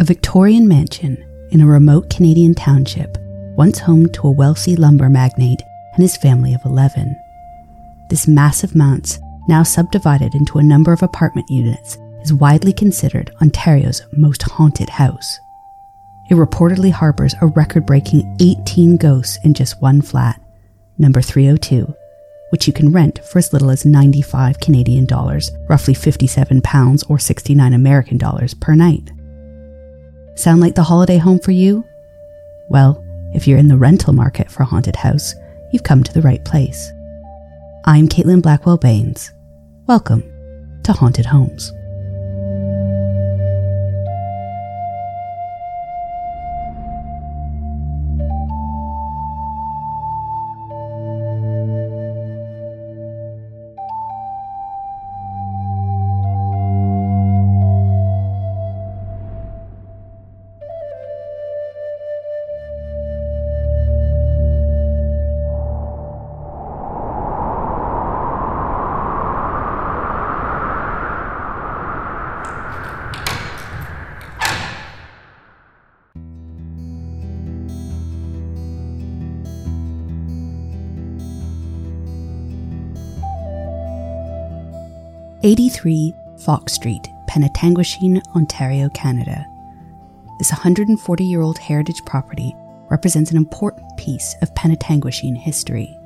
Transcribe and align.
A 0.00 0.04
Victorian 0.04 0.68
mansion 0.68 1.16
in 1.50 1.60
a 1.60 1.66
remote 1.66 2.08
Canadian 2.08 2.54
township, 2.54 3.18
once 3.56 3.80
home 3.80 4.08
to 4.10 4.28
a 4.28 4.30
wealthy 4.30 4.76
lumber 4.76 5.08
magnate 5.08 5.60
and 5.94 6.02
his 6.02 6.16
family 6.16 6.54
of 6.54 6.64
11. 6.64 7.16
This 8.08 8.28
massive 8.28 8.76
manse, 8.76 9.18
now 9.48 9.64
subdivided 9.64 10.36
into 10.36 10.58
a 10.58 10.62
number 10.62 10.92
of 10.92 11.02
apartment 11.02 11.50
units, 11.50 11.98
is 12.22 12.32
widely 12.32 12.72
considered 12.72 13.32
Ontario's 13.42 14.02
most 14.12 14.42
haunted 14.42 14.88
house. 14.88 15.40
It 16.30 16.34
reportedly 16.34 16.92
harbors 16.92 17.34
a 17.40 17.48
record 17.48 17.84
breaking 17.84 18.36
18 18.40 18.98
ghosts 18.98 19.36
in 19.42 19.52
just 19.52 19.82
one 19.82 20.00
flat, 20.00 20.40
number 20.98 21.20
302, 21.20 21.92
which 22.50 22.68
you 22.68 22.72
can 22.72 22.92
rent 22.92 23.18
for 23.24 23.40
as 23.40 23.52
little 23.52 23.70
as 23.70 23.84
95 23.84 24.60
Canadian 24.60 25.06
dollars, 25.06 25.50
roughly 25.68 25.92
57 25.92 26.60
pounds 26.62 27.02
or 27.08 27.18
69 27.18 27.72
American 27.72 28.16
dollars 28.16 28.54
per 28.54 28.76
night. 28.76 29.10
Sound 30.38 30.60
like 30.60 30.76
the 30.76 30.84
holiday 30.84 31.16
home 31.16 31.40
for 31.40 31.50
you? 31.50 31.84
Well, 32.68 33.04
if 33.34 33.48
you're 33.48 33.58
in 33.58 33.66
the 33.66 33.76
rental 33.76 34.12
market 34.12 34.48
for 34.48 34.62
a 34.62 34.66
haunted 34.66 34.94
house, 34.94 35.34
you've 35.72 35.82
come 35.82 36.04
to 36.04 36.12
the 36.12 36.22
right 36.22 36.44
place. 36.44 36.92
I'm 37.84 38.06
Caitlin 38.06 38.40
Blackwell 38.40 38.76
Baines. 38.76 39.32
Welcome 39.88 40.22
to 40.84 40.92
Haunted 40.92 41.26
Homes. 41.26 41.72
83 85.48 86.12
Fox 86.44 86.74
Street, 86.74 87.08
Penetanguishene, 87.26 88.20
Ontario, 88.36 88.90
Canada. 88.90 89.46
This 90.38 90.52
140 90.52 91.24
year 91.24 91.40
old 91.40 91.56
heritage 91.56 92.04
property 92.04 92.54
represents 92.90 93.30
an 93.30 93.38
important 93.38 93.86
piece 93.96 94.36
of 94.42 94.52
Penetanguishene 94.52 95.38
history. 95.38 95.96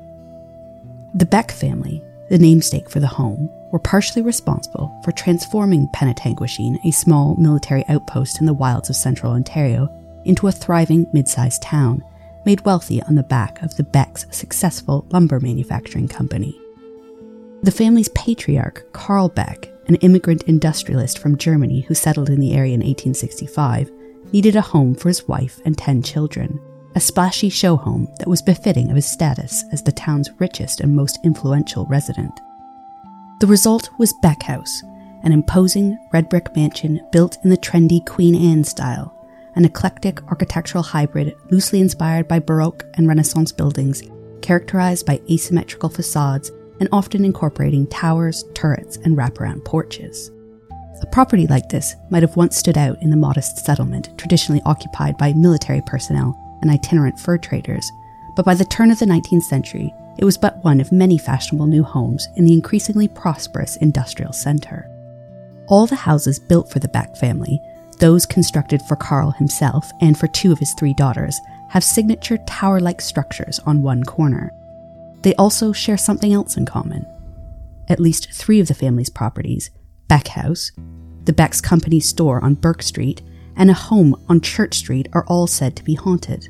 The 1.15 1.25
Beck 1.25 1.51
family, 1.51 2.01
the 2.29 2.37
namesake 2.37 2.89
for 2.89 3.01
the 3.01 3.07
home, 3.07 3.49
were 3.73 3.79
partially 3.79 4.21
responsible 4.21 4.97
for 5.03 5.11
transforming 5.11 5.89
Penetanguishene, 5.93 6.77
a 6.85 6.91
small 6.91 7.35
military 7.35 7.83
outpost 7.89 8.39
in 8.39 8.45
the 8.45 8.53
wilds 8.53 8.89
of 8.89 8.95
central 8.95 9.33
Ontario, 9.33 9.89
into 10.23 10.47
a 10.47 10.53
thriving 10.53 11.05
mid 11.11 11.27
sized 11.27 11.61
town, 11.61 12.01
made 12.45 12.63
wealthy 12.63 13.03
on 13.03 13.15
the 13.15 13.23
back 13.23 13.61
of 13.61 13.75
the 13.75 13.83
Beck's 13.83 14.25
successful 14.31 15.05
lumber 15.11 15.41
manufacturing 15.41 16.07
company. 16.07 16.57
The 17.63 17.71
family's 17.71 18.09
patriarch, 18.09 18.91
Carl 18.91 19.29
Beck, 19.29 19.69
an 19.87 19.95
immigrant 19.95 20.43
industrialist 20.43 21.17
from 21.17 21.37
Germany 21.37 21.79
who 21.79 21.93
settled 21.93 22.29
in 22.29 22.41
the 22.41 22.53
area 22.53 22.73
in 22.73 22.81
1865, 22.81 23.89
needed 24.33 24.57
a 24.57 24.61
home 24.61 24.93
for 24.93 25.07
his 25.07 25.29
wife 25.29 25.61
and 25.63 25.77
10 25.77 26.03
children, 26.03 26.59
a 26.93 26.99
splashy 26.99 27.47
show 27.47 27.77
home 27.77 28.13
that 28.19 28.27
was 28.27 28.41
befitting 28.41 28.89
of 28.89 28.97
his 28.97 29.09
status 29.09 29.63
as 29.71 29.81
the 29.81 29.93
town's 29.93 30.29
richest 30.41 30.81
and 30.81 30.93
most 30.93 31.19
influential 31.23 31.85
resident. 31.85 32.37
The 33.39 33.47
result 33.47 33.89
was 33.97 34.13
Beck 34.21 34.43
House, 34.43 34.83
an 35.23 35.31
imposing 35.31 35.97
red 36.11 36.27
brick 36.27 36.53
mansion 36.57 36.99
built 37.13 37.37
in 37.45 37.49
the 37.49 37.55
trendy 37.55 38.05
Queen 38.05 38.35
Anne 38.35 38.65
style, 38.65 39.15
an 39.55 39.63
eclectic 39.63 40.21
architectural 40.23 40.83
hybrid 40.83 41.33
loosely 41.49 41.79
inspired 41.79 42.27
by 42.27 42.39
Baroque 42.39 42.85
and 42.95 43.07
Renaissance 43.07 43.53
buildings, 43.53 44.03
characterized 44.41 45.05
by 45.05 45.21
asymmetrical 45.31 45.87
facades 45.87 46.51
and 46.83 46.89
often 46.91 47.23
incorporating 47.23 47.87
towers, 47.87 48.43
turrets, 48.55 48.97
and 49.05 49.15
wraparound 49.15 49.63
porches. 49.63 50.29
A 51.01 51.05
property 51.05 51.47
like 51.47 51.69
this 51.69 51.95
might 52.09 52.23
have 52.23 52.35
once 52.35 52.57
stood 52.57 52.77
out 52.77 53.01
in 53.01 53.09
the 53.09 53.15
modest 53.15 53.63
settlement 53.63 54.09
traditionally 54.17 54.61
occupied 54.65 55.17
by 55.17 55.31
military 55.31 55.81
personnel 55.85 56.37
and 56.61 56.69
itinerant 56.69 57.17
fur 57.17 57.37
traders, 57.37 57.89
but 58.35 58.43
by 58.43 58.53
the 58.53 58.65
turn 58.65 58.91
of 58.91 58.99
the 58.99 59.05
19th 59.05 59.43
century, 59.43 59.93
it 60.17 60.25
was 60.25 60.37
but 60.37 60.61
one 60.65 60.81
of 60.81 60.91
many 60.91 61.17
fashionable 61.17 61.67
new 61.67 61.83
homes 61.83 62.27
in 62.35 62.43
the 62.43 62.51
increasingly 62.51 63.07
prosperous 63.07 63.77
industrial 63.77 64.33
centre. 64.33 64.89
All 65.69 65.87
the 65.87 65.95
houses 65.95 66.37
built 66.37 66.69
for 66.69 66.79
the 66.79 66.89
Beck 66.89 67.15
family, 67.15 67.61
those 67.99 68.25
constructed 68.25 68.81
for 68.81 68.97
Carl 68.97 69.31
himself 69.31 69.89
and 70.01 70.19
for 70.19 70.27
two 70.27 70.51
of 70.51 70.59
his 70.59 70.73
three 70.73 70.93
daughters, 70.93 71.39
have 71.69 71.81
signature 71.81 72.39
tower 72.39 72.81
like 72.81 72.99
structures 72.99 73.59
on 73.59 73.81
one 73.81 74.03
corner, 74.03 74.51
they 75.23 75.35
also 75.35 75.71
share 75.71 75.97
something 75.97 76.33
else 76.33 76.57
in 76.57 76.65
common. 76.65 77.05
At 77.89 77.99
least 77.99 78.31
three 78.31 78.59
of 78.59 78.67
the 78.67 78.73
family's 78.73 79.09
properties 79.09 79.71
Beck 80.07 80.27
House, 80.27 80.71
the 81.25 81.33
Beck's 81.33 81.61
company 81.61 81.99
store 81.99 82.43
on 82.43 82.55
Burke 82.55 82.83
Street, 82.83 83.21
and 83.55 83.69
a 83.69 83.73
home 83.73 84.15
on 84.29 84.41
Church 84.41 84.75
Street 84.75 85.07
are 85.13 85.25
all 85.27 85.47
said 85.47 85.75
to 85.75 85.83
be 85.83 85.95
haunted. 85.95 86.49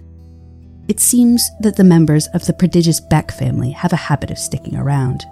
It 0.87 0.99
seems 0.99 1.49
that 1.61 1.77
the 1.77 1.83
members 1.83 2.27
of 2.27 2.45
the 2.45 2.53
prodigious 2.53 2.99
Beck 2.99 3.31
family 3.31 3.71
have 3.71 3.93
a 3.93 3.97
habit 3.97 4.31
of 4.31 4.37
sticking 4.37 4.75
around, 4.75 5.23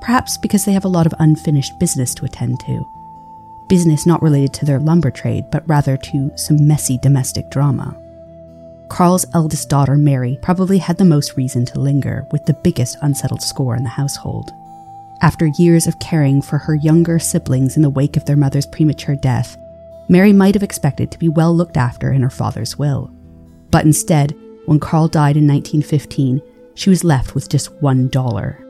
perhaps 0.00 0.38
because 0.38 0.64
they 0.64 0.72
have 0.72 0.84
a 0.84 0.88
lot 0.88 1.06
of 1.06 1.14
unfinished 1.18 1.78
business 1.78 2.14
to 2.14 2.24
attend 2.24 2.60
to. 2.60 2.84
Business 3.68 4.06
not 4.06 4.22
related 4.22 4.54
to 4.54 4.64
their 4.64 4.78
lumber 4.78 5.10
trade, 5.10 5.44
but 5.50 5.68
rather 5.68 5.96
to 5.96 6.30
some 6.36 6.66
messy 6.66 6.98
domestic 6.98 7.50
drama. 7.50 8.00
Carl's 8.88 9.26
eldest 9.34 9.68
daughter, 9.68 9.96
Mary, 9.96 10.38
probably 10.42 10.78
had 10.78 10.96
the 10.96 11.04
most 11.04 11.36
reason 11.36 11.64
to 11.66 11.80
linger, 11.80 12.26
with 12.30 12.44
the 12.46 12.58
biggest 12.62 12.96
unsettled 13.02 13.42
score 13.42 13.76
in 13.76 13.82
the 13.82 13.88
household. 13.88 14.50
After 15.22 15.50
years 15.58 15.86
of 15.86 15.98
caring 15.98 16.42
for 16.42 16.58
her 16.58 16.74
younger 16.74 17.18
siblings 17.18 17.76
in 17.76 17.82
the 17.82 17.90
wake 17.90 18.16
of 18.16 18.24
their 18.26 18.36
mother's 18.36 18.66
premature 18.66 19.16
death, 19.16 19.56
Mary 20.08 20.32
might 20.32 20.54
have 20.54 20.62
expected 20.62 21.10
to 21.10 21.18
be 21.18 21.28
well 21.28 21.54
looked 21.54 21.76
after 21.76 22.12
in 22.12 22.22
her 22.22 22.30
father's 22.30 22.78
will. 22.78 23.10
But 23.70 23.84
instead, 23.84 24.34
when 24.66 24.78
Carl 24.78 25.08
died 25.08 25.36
in 25.36 25.46
1915, 25.46 26.40
she 26.74 26.90
was 26.90 27.02
left 27.02 27.34
with 27.34 27.48
just 27.48 27.72
one 27.82 28.08
dollar. 28.08 28.62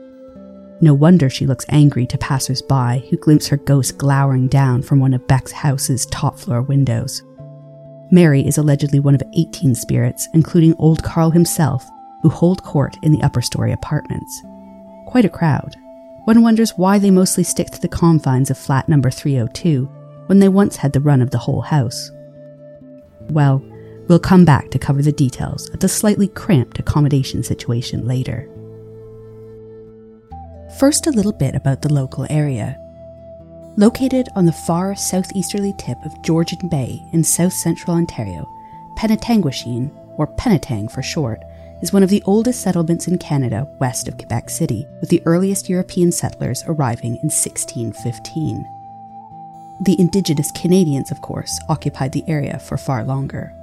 No 0.79 0.93
wonder 0.93 1.29
she 1.29 1.45
looks 1.47 1.65
angry 1.69 2.05
to 2.07 2.17
passers 2.17 2.61
by 2.61 3.03
who 3.09 3.17
glimpse 3.17 3.47
her 3.47 3.57
ghost 3.57 3.97
glowering 3.97 4.47
down 4.47 4.83
from 4.83 4.99
one 4.99 5.13
of 5.13 5.27
Beck's 5.27 5.51
house's 5.51 6.05
top 6.07 6.39
floor 6.39 6.61
windows. 6.61 7.23
Mary 8.09 8.45
is 8.45 8.57
allegedly 8.57 8.99
one 8.99 9.15
of 9.15 9.23
18 9.33 9.75
spirits, 9.75 10.29
including 10.33 10.73
old 10.79 11.03
Carl 11.03 11.29
himself, 11.29 11.89
who 12.21 12.29
hold 12.29 12.63
court 12.63 12.95
in 13.03 13.11
the 13.11 13.21
upper 13.21 13.41
story 13.41 13.71
apartments. 13.71 14.41
Quite 15.07 15.25
a 15.25 15.29
crowd. 15.29 15.75
One 16.25 16.41
wonders 16.41 16.71
why 16.77 16.99
they 16.99 17.11
mostly 17.11 17.43
stick 17.43 17.67
to 17.71 17.81
the 17.81 17.87
confines 17.87 18.49
of 18.49 18.57
flat 18.57 18.87
number 18.87 19.09
302 19.09 19.85
when 20.27 20.39
they 20.39 20.49
once 20.49 20.77
had 20.77 20.93
the 20.93 20.99
run 20.99 21.21
of 21.21 21.31
the 21.31 21.37
whole 21.37 21.61
house. 21.61 22.11
Well, 23.29 23.61
we'll 24.07 24.19
come 24.19 24.45
back 24.45 24.71
to 24.71 24.79
cover 24.79 25.01
the 25.01 25.11
details 25.11 25.69
of 25.69 25.79
the 25.79 25.89
slightly 25.89 26.27
cramped 26.27 26.79
accommodation 26.79 27.43
situation 27.43 28.05
later. 28.05 28.49
First, 30.79 31.07
a 31.07 31.11
little 31.11 31.33
bit 31.33 31.55
about 31.55 31.81
the 31.81 31.93
local 31.93 32.25
area. 32.29 32.77
Located 33.79 34.29
on 34.35 34.45
the 34.45 34.51
far 34.51 34.95
southeasterly 34.95 35.71
tip 35.77 36.03
of 36.03 36.19
Georgian 36.23 36.67
Bay 36.67 37.05
in 37.11 37.23
south 37.23 37.53
central 37.53 37.95
Ontario, 37.95 38.49
Penetanguishene, 38.97 39.91
or 40.17 40.25
Penetang 40.25 40.89
for 40.89 41.03
short, 41.03 41.43
is 41.83 41.93
one 41.93 42.01
of 42.01 42.09
the 42.09 42.23
oldest 42.25 42.61
settlements 42.61 43.07
in 43.07 43.19
Canada 43.19 43.71
west 43.79 44.07
of 44.07 44.17
Quebec 44.17 44.49
City, 44.49 44.87
with 44.99 45.11
the 45.11 45.21
earliest 45.27 45.69
European 45.69 46.11
settlers 46.11 46.63
arriving 46.65 47.17
in 47.17 47.29
1615. 47.29 48.65
The 49.81 49.95
Indigenous 49.99 50.51
Canadians, 50.53 51.11
of 51.11 51.21
course, 51.21 51.59
occupied 51.69 52.13
the 52.13 52.27
area 52.27 52.57
for 52.57 52.79
far 52.79 53.03
longer. 53.03 53.53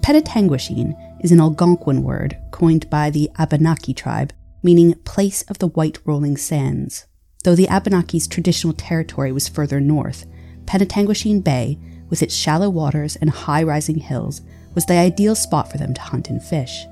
Penetanguishene 0.00 0.96
is 1.20 1.30
an 1.30 1.38
Algonquin 1.38 2.02
word 2.02 2.36
coined 2.50 2.90
by 2.90 3.10
the 3.10 3.30
Abenaki 3.38 3.94
tribe, 3.94 4.32
meaning 4.64 4.94
place 5.04 5.42
of 5.42 5.58
the 5.60 5.68
white 5.68 6.00
rolling 6.04 6.36
sands. 6.36 7.06
Though 7.44 7.54
the 7.54 7.68
Abenaki's 7.68 8.26
traditional 8.26 8.72
territory 8.74 9.30
was 9.32 9.48
further 9.48 9.80
north, 9.80 10.26
Penetanguishene 10.64 11.42
Bay, 11.42 11.78
with 12.10 12.22
its 12.22 12.34
shallow 12.34 12.68
waters 12.68 13.16
and 13.16 13.30
high 13.30 13.62
rising 13.62 13.98
hills, 13.98 14.40
was 14.74 14.86
the 14.86 14.94
ideal 14.94 15.34
spot 15.34 15.70
for 15.70 15.78
them 15.78 15.94
to 15.94 16.00
hunt 16.00 16.30
and 16.30 16.42
fish. 16.42 16.86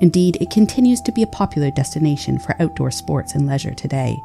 Indeed, 0.00 0.38
it 0.40 0.50
continues 0.50 1.00
to 1.02 1.12
be 1.12 1.22
a 1.22 1.28
popular 1.28 1.70
destination 1.70 2.38
for 2.38 2.60
outdoor 2.60 2.90
sports 2.90 3.34
and 3.34 3.46
leisure 3.46 3.74
today. 3.74 4.16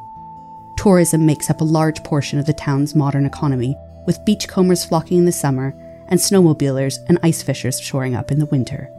Tourism 0.76 1.24
makes 1.26 1.48
up 1.48 1.60
a 1.60 1.64
large 1.64 2.02
portion 2.02 2.38
of 2.38 2.46
the 2.46 2.52
town's 2.52 2.94
modern 2.94 3.24
economy, 3.24 3.76
with 4.06 4.24
beachcombers 4.24 4.84
flocking 4.84 5.18
in 5.18 5.24
the 5.26 5.32
summer 5.32 5.74
and 6.08 6.18
snowmobilers 6.18 6.98
and 7.08 7.18
ice 7.22 7.42
fishers 7.42 7.80
shoring 7.80 8.16
up 8.16 8.32
in 8.32 8.40
the 8.40 8.46
winter. 8.46 8.90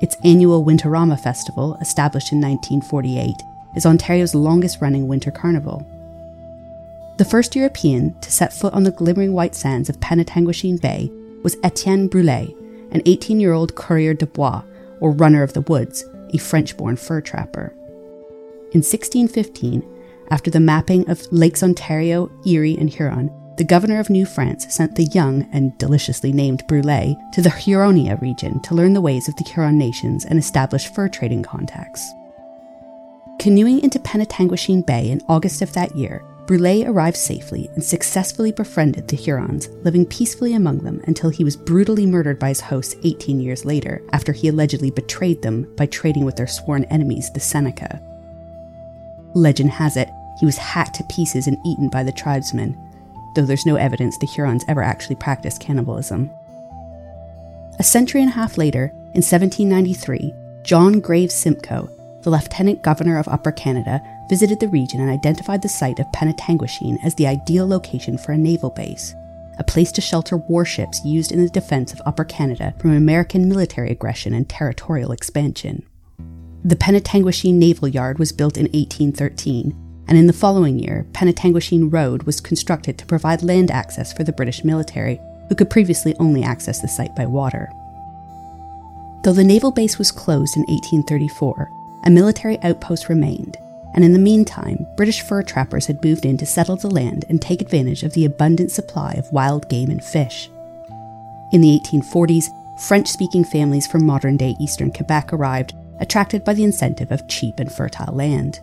Its 0.00 0.16
annual 0.24 0.64
Winterama 0.64 1.18
Festival, 1.18 1.76
established 1.80 2.30
in 2.30 2.40
1948, 2.40 3.34
is 3.78 3.86
Ontario's 3.86 4.34
longest 4.34 4.80
running 4.80 5.06
winter 5.06 5.30
carnival. 5.30 5.86
The 7.16 7.24
first 7.24 7.54
European 7.54 8.18
to 8.20 8.32
set 8.32 8.52
foot 8.52 8.74
on 8.74 8.82
the 8.82 8.90
glimmering 8.90 9.32
white 9.32 9.54
sands 9.54 9.88
of 9.88 10.00
Penetanguishene 10.00 10.80
Bay 10.80 11.08
was 11.44 11.56
Etienne 11.62 12.08
Brulé, 12.08 12.52
an 12.90 13.02
18 13.06 13.38
year 13.38 13.52
old 13.52 13.76
coureur 13.76 14.14
de 14.14 14.26
bois, 14.26 14.64
or 15.00 15.12
runner 15.12 15.44
of 15.44 15.52
the 15.52 15.60
woods, 15.60 16.04
a 16.34 16.38
French 16.38 16.76
born 16.76 16.96
fur 16.96 17.20
trapper. 17.20 17.72
In 18.72 18.82
1615, 18.82 19.84
after 20.32 20.50
the 20.50 20.58
mapping 20.58 21.08
of 21.08 21.24
Lakes 21.30 21.62
Ontario, 21.62 22.32
Erie, 22.44 22.76
and 22.76 22.90
Huron, 22.90 23.30
the 23.58 23.64
governor 23.64 24.00
of 24.00 24.10
New 24.10 24.26
France 24.26 24.74
sent 24.74 24.96
the 24.96 25.04
young 25.04 25.48
and 25.52 25.76
deliciously 25.78 26.32
named 26.32 26.64
Brulé 26.66 27.16
to 27.32 27.42
the 27.42 27.48
Huronia 27.48 28.20
region 28.20 28.60
to 28.62 28.74
learn 28.74 28.94
the 28.94 29.00
ways 29.00 29.28
of 29.28 29.36
the 29.36 29.44
Huron 29.44 29.78
nations 29.78 30.24
and 30.24 30.36
establish 30.36 30.88
fur 30.88 31.08
trading 31.08 31.44
contacts. 31.44 32.12
Canoeing 33.38 33.84
into 33.84 34.00
Penetanguishene 34.00 34.84
Bay 34.84 35.10
in 35.10 35.22
August 35.28 35.62
of 35.62 35.72
that 35.72 35.94
year, 35.94 36.24
Brulé 36.46 36.88
arrived 36.88 37.16
safely 37.16 37.70
and 37.74 37.84
successfully 37.84 38.50
befriended 38.50 39.06
the 39.06 39.16
Hurons, 39.16 39.68
living 39.84 40.06
peacefully 40.06 40.54
among 40.54 40.78
them 40.78 41.00
until 41.06 41.30
he 41.30 41.44
was 41.44 41.56
brutally 41.56 42.04
murdered 42.04 42.40
by 42.40 42.48
his 42.48 42.60
hosts 42.60 42.96
18 43.04 43.38
years 43.38 43.64
later, 43.64 44.02
after 44.12 44.32
he 44.32 44.48
allegedly 44.48 44.90
betrayed 44.90 45.40
them 45.42 45.72
by 45.76 45.86
trading 45.86 46.24
with 46.24 46.34
their 46.34 46.48
sworn 46.48 46.82
enemies, 46.84 47.30
the 47.32 47.38
Seneca. 47.38 48.02
Legend 49.34 49.70
has 49.70 49.96
it 49.96 50.08
he 50.40 50.46
was 50.46 50.56
hacked 50.56 50.96
to 50.96 51.04
pieces 51.04 51.46
and 51.46 51.58
eaten 51.64 51.88
by 51.88 52.02
the 52.02 52.12
tribesmen, 52.12 52.76
though 53.34 53.44
there's 53.44 53.66
no 53.66 53.76
evidence 53.76 54.18
the 54.18 54.26
Hurons 54.26 54.64
ever 54.68 54.82
actually 54.82 55.16
practiced 55.16 55.60
cannibalism. 55.60 56.30
A 57.78 57.84
century 57.84 58.22
and 58.22 58.30
a 58.30 58.34
half 58.34 58.58
later, 58.58 58.86
in 59.14 59.22
1793, 59.22 60.32
John 60.64 60.98
Graves 61.00 61.34
Simcoe, 61.34 61.88
the 62.28 62.36
Lieutenant 62.36 62.82
Governor 62.82 63.18
of 63.18 63.26
Upper 63.28 63.52
Canada, 63.52 64.02
visited 64.28 64.60
the 64.60 64.68
region 64.68 65.00
and 65.00 65.08
identified 65.08 65.62
the 65.62 65.68
site 65.68 65.98
of 65.98 66.12
Penetanguishene 66.12 66.98
as 67.02 67.14
the 67.14 67.26
ideal 67.26 67.66
location 67.66 68.18
for 68.18 68.32
a 68.32 68.38
naval 68.38 68.68
base, 68.68 69.14
a 69.58 69.64
place 69.64 69.90
to 69.92 70.02
shelter 70.02 70.36
warships 70.36 71.02
used 71.06 71.32
in 71.32 71.42
the 71.42 71.48
defense 71.48 71.92
of 71.92 72.02
Upper 72.04 72.24
Canada 72.24 72.74
from 72.78 72.92
American 72.92 73.48
military 73.48 73.90
aggression 73.90 74.34
and 74.34 74.46
territorial 74.46 75.12
expansion. 75.12 75.86
The 76.64 76.76
Penetanguishene 76.76 77.54
Naval 77.54 77.88
Yard 77.88 78.18
was 78.18 78.32
built 78.32 78.58
in 78.58 78.64
1813 78.64 79.74
and 80.06 80.18
in 80.18 80.26
the 80.26 80.32
following 80.32 80.78
year, 80.78 81.06
Penetanguishene 81.12 81.92
Road 81.92 82.24
was 82.24 82.40
constructed 82.40 82.98
to 82.98 83.06
provide 83.06 83.42
land 83.42 83.70
access 83.70 84.12
for 84.12 84.24
the 84.24 84.32
British 84.32 84.64
military, 84.64 85.20
who 85.48 85.54
could 85.54 85.70
previously 85.70 86.14
only 86.18 86.42
access 86.42 86.80
the 86.80 86.88
site 86.88 87.14
by 87.14 87.26
water. 87.26 87.70
Though 89.22 89.34
the 89.34 89.44
naval 89.44 89.70
base 89.70 89.98
was 89.98 90.10
closed 90.10 90.56
in 90.56 90.62
1834, 90.62 91.70
a 92.04 92.10
military 92.10 92.58
outpost 92.62 93.08
remained, 93.08 93.56
and 93.94 94.04
in 94.04 94.12
the 94.12 94.18
meantime, 94.18 94.86
British 94.96 95.22
fur 95.22 95.42
trappers 95.42 95.86
had 95.86 96.04
moved 96.04 96.24
in 96.24 96.36
to 96.38 96.46
settle 96.46 96.76
the 96.76 96.90
land 96.90 97.24
and 97.28 97.40
take 97.40 97.60
advantage 97.60 98.02
of 98.02 98.12
the 98.12 98.24
abundant 98.24 98.70
supply 98.70 99.12
of 99.12 99.32
wild 99.32 99.68
game 99.68 99.90
and 99.90 100.04
fish. 100.04 100.48
In 101.52 101.60
the 101.60 101.80
1840s, 101.84 102.46
French 102.86 103.08
speaking 103.08 103.44
families 103.44 103.86
from 103.86 104.06
modern 104.06 104.36
day 104.36 104.54
eastern 104.60 104.92
Quebec 104.92 105.32
arrived, 105.32 105.74
attracted 106.00 106.44
by 106.44 106.54
the 106.54 106.64
incentive 106.64 107.10
of 107.10 107.26
cheap 107.28 107.58
and 107.58 107.72
fertile 107.72 108.14
land 108.14 108.60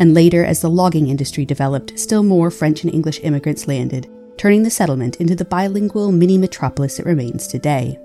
and 0.00 0.14
later, 0.14 0.42
as 0.42 0.62
the 0.62 0.70
logging 0.70 1.08
industry 1.08 1.44
developed, 1.44 1.96
still 1.98 2.22
more 2.22 2.50
French 2.50 2.82
and 2.82 2.92
English 2.92 3.20
immigrants 3.22 3.68
landed, 3.68 4.10
turning 4.38 4.62
the 4.62 4.70
settlement 4.70 5.16
into 5.16 5.36
the 5.36 5.44
bilingual 5.44 6.10
mini 6.10 6.38
metropolis 6.38 6.98
it 6.98 7.04
remains 7.04 7.46
today. 7.46 7.98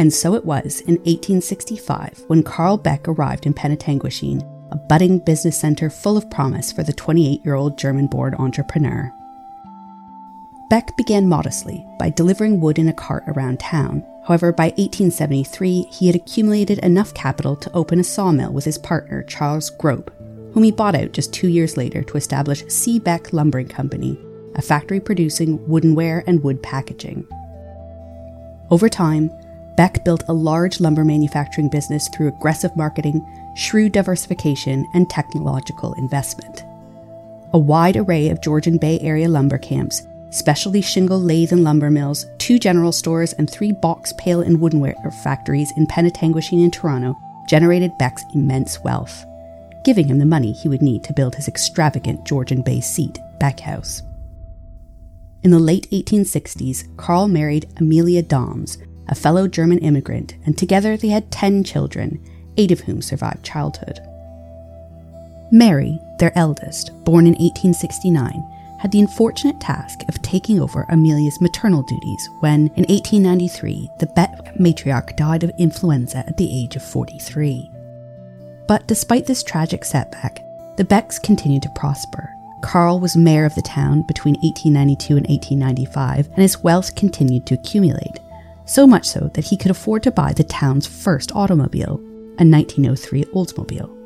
And 0.00 0.10
so 0.14 0.34
it 0.34 0.46
was 0.46 0.80
in 0.80 0.94
1865 1.00 2.24
when 2.28 2.42
Carl 2.42 2.78
Beck 2.78 3.06
arrived 3.06 3.44
in 3.44 3.52
Penetanguishene, 3.52 4.40
a 4.72 4.76
budding 4.76 5.18
business 5.18 5.60
center 5.60 5.90
full 5.90 6.16
of 6.16 6.30
promise 6.30 6.72
for 6.72 6.82
the 6.82 6.94
28 6.94 7.44
year 7.44 7.54
old 7.54 7.76
German 7.76 8.06
born 8.06 8.34
entrepreneur. 8.36 9.12
Beck 10.70 10.96
began 10.96 11.28
modestly 11.28 11.84
by 11.98 12.08
delivering 12.08 12.60
wood 12.62 12.78
in 12.78 12.88
a 12.88 12.94
cart 12.94 13.24
around 13.26 13.60
town. 13.60 14.02
However, 14.26 14.52
by 14.52 14.68
1873, 14.78 15.88
he 15.92 16.06
had 16.06 16.16
accumulated 16.16 16.78
enough 16.78 17.12
capital 17.12 17.54
to 17.56 17.72
open 17.74 18.00
a 18.00 18.04
sawmill 18.04 18.54
with 18.54 18.64
his 18.64 18.78
partner, 18.78 19.22
Charles 19.24 19.68
Grope, 19.68 20.10
whom 20.54 20.62
he 20.62 20.72
bought 20.72 20.94
out 20.94 21.12
just 21.12 21.34
two 21.34 21.48
years 21.48 21.76
later 21.76 22.02
to 22.04 22.16
establish 22.16 22.64
C. 22.68 22.98
Beck 22.98 23.34
Lumbering 23.34 23.68
Company, 23.68 24.18
a 24.54 24.62
factory 24.62 24.98
producing 24.98 25.58
woodenware 25.66 26.24
and 26.26 26.42
wood 26.42 26.62
packaging. 26.62 27.28
Over 28.70 28.88
time, 28.88 29.30
Beck 29.80 30.04
built 30.04 30.24
a 30.28 30.34
large 30.34 30.78
lumber 30.78 31.06
manufacturing 31.06 31.70
business 31.70 32.06
through 32.08 32.28
aggressive 32.28 32.76
marketing, 32.76 33.26
shrewd 33.56 33.92
diversification, 33.92 34.86
and 34.92 35.08
technological 35.08 35.94
investment. 35.94 36.64
A 37.54 37.58
wide 37.58 37.96
array 37.96 38.28
of 38.28 38.42
Georgian 38.42 38.76
Bay 38.76 39.00
Area 39.00 39.26
lumber 39.26 39.56
camps, 39.56 40.06
specialty 40.28 40.82
shingle 40.82 41.18
lathe 41.18 41.50
and 41.50 41.64
lumber 41.64 41.90
mills, 41.90 42.26
two 42.36 42.58
general 42.58 42.92
stores, 42.92 43.32
and 43.32 43.48
three 43.48 43.72
box, 43.72 44.12
pail, 44.18 44.42
and 44.42 44.58
woodenware 44.58 45.14
factories 45.24 45.72
in 45.78 45.86
Penetanguishene 45.86 46.62
and 46.62 46.74
Toronto 46.74 47.16
generated 47.48 47.96
Beck's 47.96 48.22
immense 48.34 48.84
wealth 48.84 49.24
giving 49.82 50.08
him 50.08 50.18
the 50.18 50.26
money 50.26 50.52
he 50.52 50.68
would 50.68 50.82
need 50.82 51.02
to 51.04 51.14
build 51.14 51.34
his 51.34 51.48
extravagant 51.48 52.26
Georgian 52.26 52.60
Bay 52.60 52.82
seat, 52.82 53.18
Beck 53.38 53.60
House. 53.60 54.02
In 55.42 55.50
the 55.50 55.58
late 55.58 55.90
1860s, 55.90 56.98
Carl 56.98 57.28
married 57.28 57.72
Amelia 57.78 58.22
Doms, 58.22 58.76
a 59.10 59.14
fellow 59.14 59.46
German 59.46 59.78
immigrant, 59.78 60.36
and 60.46 60.56
together 60.56 60.96
they 60.96 61.08
had 61.08 61.30
10 61.30 61.64
children, 61.64 62.24
eight 62.56 62.70
of 62.70 62.80
whom 62.80 63.02
survived 63.02 63.44
childhood. 63.44 64.00
Mary, 65.52 65.98
their 66.18 66.36
eldest, 66.38 66.92
born 67.04 67.26
in 67.26 67.34
1869, 67.34 68.42
had 68.78 68.92
the 68.92 69.00
unfortunate 69.00 69.60
task 69.60 70.08
of 70.08 70.22
taking 70.22 70.60
over 70.60 70.86
Amelia's 70.88 71.40
maternal 71.40 71.82
duties 71.82 72.30
when, 72.40 72.68
in 72.76 72.84
1893, 72.84 73.90
the 73.98 74.06
Beck 74.06 74.54
matriarch 74.58 75.16
died 75.16 75.42
of 75.42 75.52
influenza 75.58 76.18
at 76.18 76.36
the 76.38 76.50
age 76.50 76.76
of 76.76 76.82
43. 76.82 77.70
But 78.66 78.86
despite 78.86 79.26
this 79.26 79.42
tragic 79.42 79.84
setback, 79.84 80.42
the 80.76 80.84
Becks 80.84 81.18
continued 81.18 81.62
to 81.64 81.72
prosper. 81.74 82.30
Carl 82.62 83.00
was 83.00 83.16
mayor 83.16 83.44
of 83.44 83.54
the 83.54 83.62
town 83.62 84.02
between 84.06 84.34
1892 84.36 85.16
and 85.16 85.26
1895, 85.26 86.28
and 86.28 86.38
his 86.38 86.62
wealth 86.62 86.94
continued 86.94 87.46
to 87.46 87.54
accumulate, 87.54 88.20
so 88.70 88.86
much 88.86 89.06
so 89.06 89.30
that 89.34 89.44
he 89.44 89.56
could 89.56 89.70
afford 89.70 90.02
to 90.02 90.10
buy 90.10 90.32
the 90.32 90.44
town's 90.44 90.86
first 90.86 91.32
automobile, 91.32 91.96
a 92.38 92.44
1903 92.44 93.24
Oldsmobile. 93.24 93.96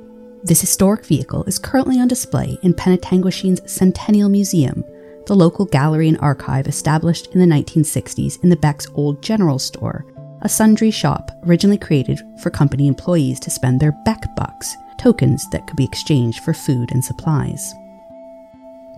This 0.42 0.61
historic 0.61 1.04
vehicle 1.06 1.44
is 1.44 1.59
currently 1.59 2.00
on 2.00 2.09
display 2.09 2.59
in 2.62 2.75
Penetanguishene's 2.75 3.71
Centennial 3.71 4.28
Museum, 4.28 4.85
the 5.26 5.35
local 5.35 5.64
gallery 5.64 6.09
and 6.09 6.18
archive 6.21 6.66
established 6.66 7.28
in 7.35 7.40
the 7.40 7.54
1960s 7.54 8.42
in 8.42 8.50
the 8.50 8.56
Beck's 8.56 8.87
old 8.94 9.23
general 9.23 9.59
store 9.59 10.04
a 10.44 10.49
sundry 10.49 10.90
shop 10.90 11.30
originally 11.47 11.78
created 11.78 12.21
for 12.38 12.50
company 12.50 12.87
employees 12.87 13.40
to 13.40 13.50
spend 13.50 13.80
their 13.80 13.92
Beck 14.04 14.23
bucks, 14.37 14.76
tokens 14.99 15.49
that 15.50 15.66
could 15.66 15.76
be 15.76 15.85
exchanged 15.85 16.44
for 16.44 16.52
food 16.52 16.90
and 16.92 17.02
supplies. 17.02 17.75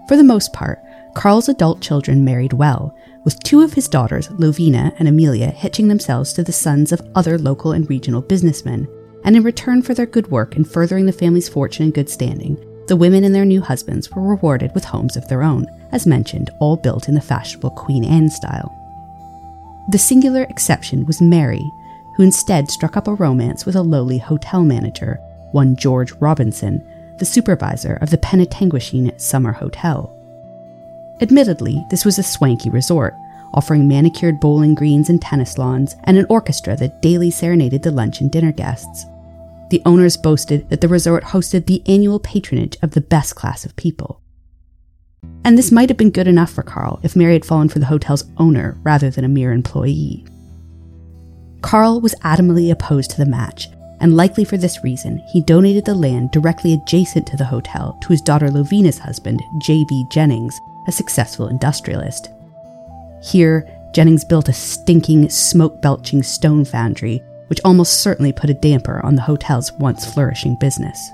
For 0.08 0.16
the 0.16 0.24
most 0.24 0.52
part, 0.52 0.82
Carl's 1.16 1.48
adult 1.48 1.80
children 1.80 2.26
married 2.26 2.52
well, 2.52 2.94
with 3.24 3.42
two 3.42 3.62
of 3.62 3.72
his 3.72 3.88
daughters, 3.88 4.28
Lovina 4.28 4.94
and 4.98 5.08
Amelia, 5.08 5.46
hitching 5.46 5.88
themselves 5.88 6.34
to 6.34 6.42
the 6.42 6.52
sons 6.52 6.92
of 6.92 7.00
other 7.14 7.38
local 7.38 7.72
and 7.72 7.88
regional 7.88 8.20
businessmen. 8.20 8.86
And 9.24 9.34
in 9.34 9.42
return 9.42 9.80
for 9.80 9.94
their 9.94 10.04
good 10.04 10.30
work 10.30 10.56
in 10.56 10.64
furthering 10.64 11.06
the 11.06 11.12
family's 11.12 11.48
fortune 11.48 11.84
and 11.84 11.94
good 11.94 12.10
standing, 12.10 12.62
the 12.86 12.96
women 12.96 13.24
and 13.24 13.34
their 13.34 13.46
new 13.46 13.62
husbands 13.62 14.10
were 14.10 14.20
rewarded 14.20 14.74
with 14.74 14.84
homes 14.84 15.16
of 15.16 15.26
their 15.26 15.42
own, 15.42 15.66
as 15.90 16.06
mentioned, 16.06 16.50
all 16.60 16.76
built 16.76 17.08
in 17.08 17.14
the 17.14 17.20
fashionable 17.22 17.70
Queen 17.70 18.04
Anne 18.04 18.28
style. 18.28 18.70
The 19.88 19.98
singular 19.98 20.42
exception 20.42 21.06
was 21.06 21.22
Mary, 21.22 21.64
who 22.16 22.24
instead 22.24 22.70
struck 22.70 22.94
up 22.94 23.08
a 23.08 23.14
romance 23.14 23.64
with 23.64 23.74
a 23.74 23.82
lowly 23.82 24.18
hotel 24.18 24.64
manager, 24.64 25.18
one 25.52 25.76
George 25.76 26.12
Robinson, 26.20 26.86
the 27.18 27.24
supervisor 27.24 27.94
of 28.02 28.10
the 28.10 28.18
Penetanguishene 28.18 29.18
Summer 29.18 29.52
Hotel. 29.52 30.12
Admittedly, 31.20 31.84
this 31.90 32.04
was 32.04 32.18
a 32.18 32.22
swanky 32.22 32.70
resort, 32.70 33.14
offering 33.54 33.88
manicured 33.88 34.38
bowling 34.40 34.74
greens 34.74 35.08
and 35.08 35.20
tennis 35.20 35.56
lawns, 35.56 35.94
and 36.04 36.18
an 36.18 36.26
orchestra 36.28 36.76
that 36.76 37.00
daily 37.00 37.30
serenaded 37.30 37.82
the 37.82 37.90
lunch 37.90 38.20
and 38.20 38.30
dinner 38.30 38.52
guests. 38.52 39.06
The 39.70 39.82
owners 39.86 40.16
boasted 40.16 40.68
that 40.68 40.80
the 40.80 40.88
resort 40.88 41.24
hosted 41.24 41.66
the 41.66 41.82
annual 41.86 42.20
patronage 42.20 42.76
of 42.82 42.92
the 42.92 43.00
best 43.00 43.34
class 43.34 43.64
of 43.64 43.74
people. 43.76 44.20
And 45.44 45.56
this 45.56 45.72
might 45.72 45.88
have 45.88 45.96
been 45.96 46.10
good 46.10 46.28
enough 46.28 46.52
for 46.52 46.62
Carl 46.62 47.00
if 47.02 47.16
Mary 47.16 47.32
had 47.32 47.44
fallen 47.44 47.68
for 47.68 47.78
the 47.78 47.86
hotel's 47.86 48.24
owner 48.36 48.78
rather 48.82 49.10
than 49.10 49.24
a 49.24 49.28
mere 49.28 49.52
employee. 49.52 50.26
Carl 51.62 52.00
was 52.00 52.14
adamantly 52.16 52.70
opposed 52.70 53.10
to 53.10 53.16
the 53.16 53.26
match, 53.26 53.68
and 54.00 54.16
likely 54.16 54.44
for 54.44 54.56
this 54.56 54.84
reason, 54.84 55.18
he 55.32 55.42
donated 55.42 55.84
the 55.84 55.94
land 55.94 56.30
directly 56.30 56.74
adjacent 56.74 57.26
to 57.26 57.36
the 57.36 57.44
hotel 57.44 57.98
to 58.02 58.08
his 58.08 58.20
daughter 58.20 58.50
Lovina's 58.50 58.98
husband, 58.98 59.42
J.B. 59.58 60.04
Jennings, 60.10 60.60
a 60.86 60.92
successful 60.92 61.48
industrialist. 61.48 62.30
Here, 63.22 63.68
Jennings 63.92 64.24
built 64.24 64.48
a 64.48 64.52
stinking, 64.52 65.28
smoke 65.30 65.80
belching 65.80 66.22
stone 66.22 66.64
foundry, 66.64 67.22
which 67.48 67.60
almost 67.64 68.00
certainly 68.00 68.32
put 68.32 68.50
a 68.50 68.54
damper 68.54 69.04
on 69.04 69.14
the 69.14 69.22
hotel's 69.22 69.72
once 69.72 70.04
flourishing 70.04 70.56
business. 70.60 71.10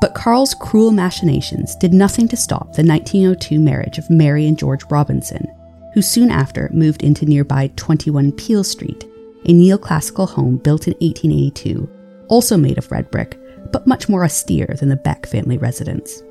But 0.00 0.14
Carl's 0.14 0.54
cruel 0.54 0.92
machinations 0.92 1.74
did 1.74 1.92
nothing 1.94 2.28
to 2.28 2.36
stop 2.36 2.72
the 2.72 2.84
1902 2.84 3.58
marriage 3.58 3.98
of 3.98 4.10
Mary 4.10 4.46
and 4.46 4.58
George 4.58 4.84
Robinson, 4.90 5.46
who 5.94 6.02
soon 6.02 6.30
after 6.30 6.70
moved 6.72 7.02
into 7.02 7.24
nearby 7.24 7.70
21 7.76 8.32
Peel 8.32 8.62
Street, 8.62 9.04
a 9.46 9.48
neoclassical 9.48 10.28
home 10.28 10.58
built 10.58 10.86
in 10.86 10.94
1882, 10.94 11.88
also 12.28 12.56
made 12.56 12.76
of 12.76 12.90
red 12.92 13.10
brick, 13.10 13.38
but 13.72 13.86
much 13.86 14.08
more 14.08 14.24
austere 14.24 14.76
than 14.78 14.90
the 14.90 14.96
Beck 14.96 15.26
family 15.26 15.56
residence. 15.56 16.22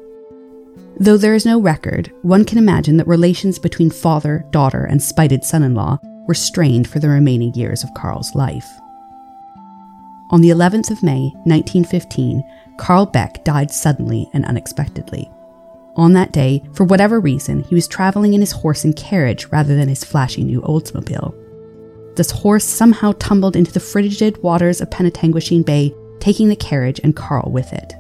Though 0.98 1.18
there 1.18 1.36
is 1.36 1.46
no 1.46 1.60
record, 1.60 2.12
one 2.22 2.46
can 2.46 2.58
imagine 2.58 2.96
that 2.98 3.08
relations 3.08 3.60
between 3.60 3.90
father, 3.90 4.46
daughter, 4.52 4.86
and 4.86 5.04
spited 5.04 5.44
son 5.44 5.64
in 5.64 5.76
law 5.76 6.00
were 6.26 6.34
strained 6.34 6.88
for 6.88 7.00
the 7.00 7.10
remaining 7.10 7.54
years 7.54 7.84
of 7.84 7.94
Carl's 7.94 8.34
life. 8.34 8.68
On 10.32 10.42
the 10.42 10.50
11th 10.50 10.92
of 10.92 11.04
May, 11.04 11.32
1915, 11.44 12.44
Carl 12.78 13.06
Beck 13.06 13.44
died 13.44 13.72
suddenly 13.72 14.30
and 14.34 14.46
unexpectedly. 14.46 15.30
On 15.98 16.14
that 16.14 16.32
day, 16.32 16.64
for 16.74 16.86
whatever 16.86 17.20
reason, 17.20 17.64
he 17.64 17.76
was 17.76 17.88
traveling 17.88 18.34
in 18.34 18.42
his 18.42 18.52
horse 18.52 18.86
and 18.86 18.96
carriage 18.96 19.48
rather 19.48 19.76
than 19.76 19.90
his 19.90 20.04
flashy 20.04 20.44
new 20.44 20.62
Oldsmobile. 20.62 21.36
This 22.16 22.32
horse 22.32 22.66
somehow 22.66 23.14
tumbled 23.20 23.58
into 23.58 23.74
the 23.74 23.80
frigid 23.82 24.42
waters 24.42 24.80
of 24.80 24.90
Penetanguishene 24.90 25.66
Bay, 25.66 25.94
taking 26.20 26.48
the 26.48 26.56
carriage 26.56 27.02
and 27.04 27.16
Carl 27.16 27.52
with 27.52 27.72
it. 27.74 27.94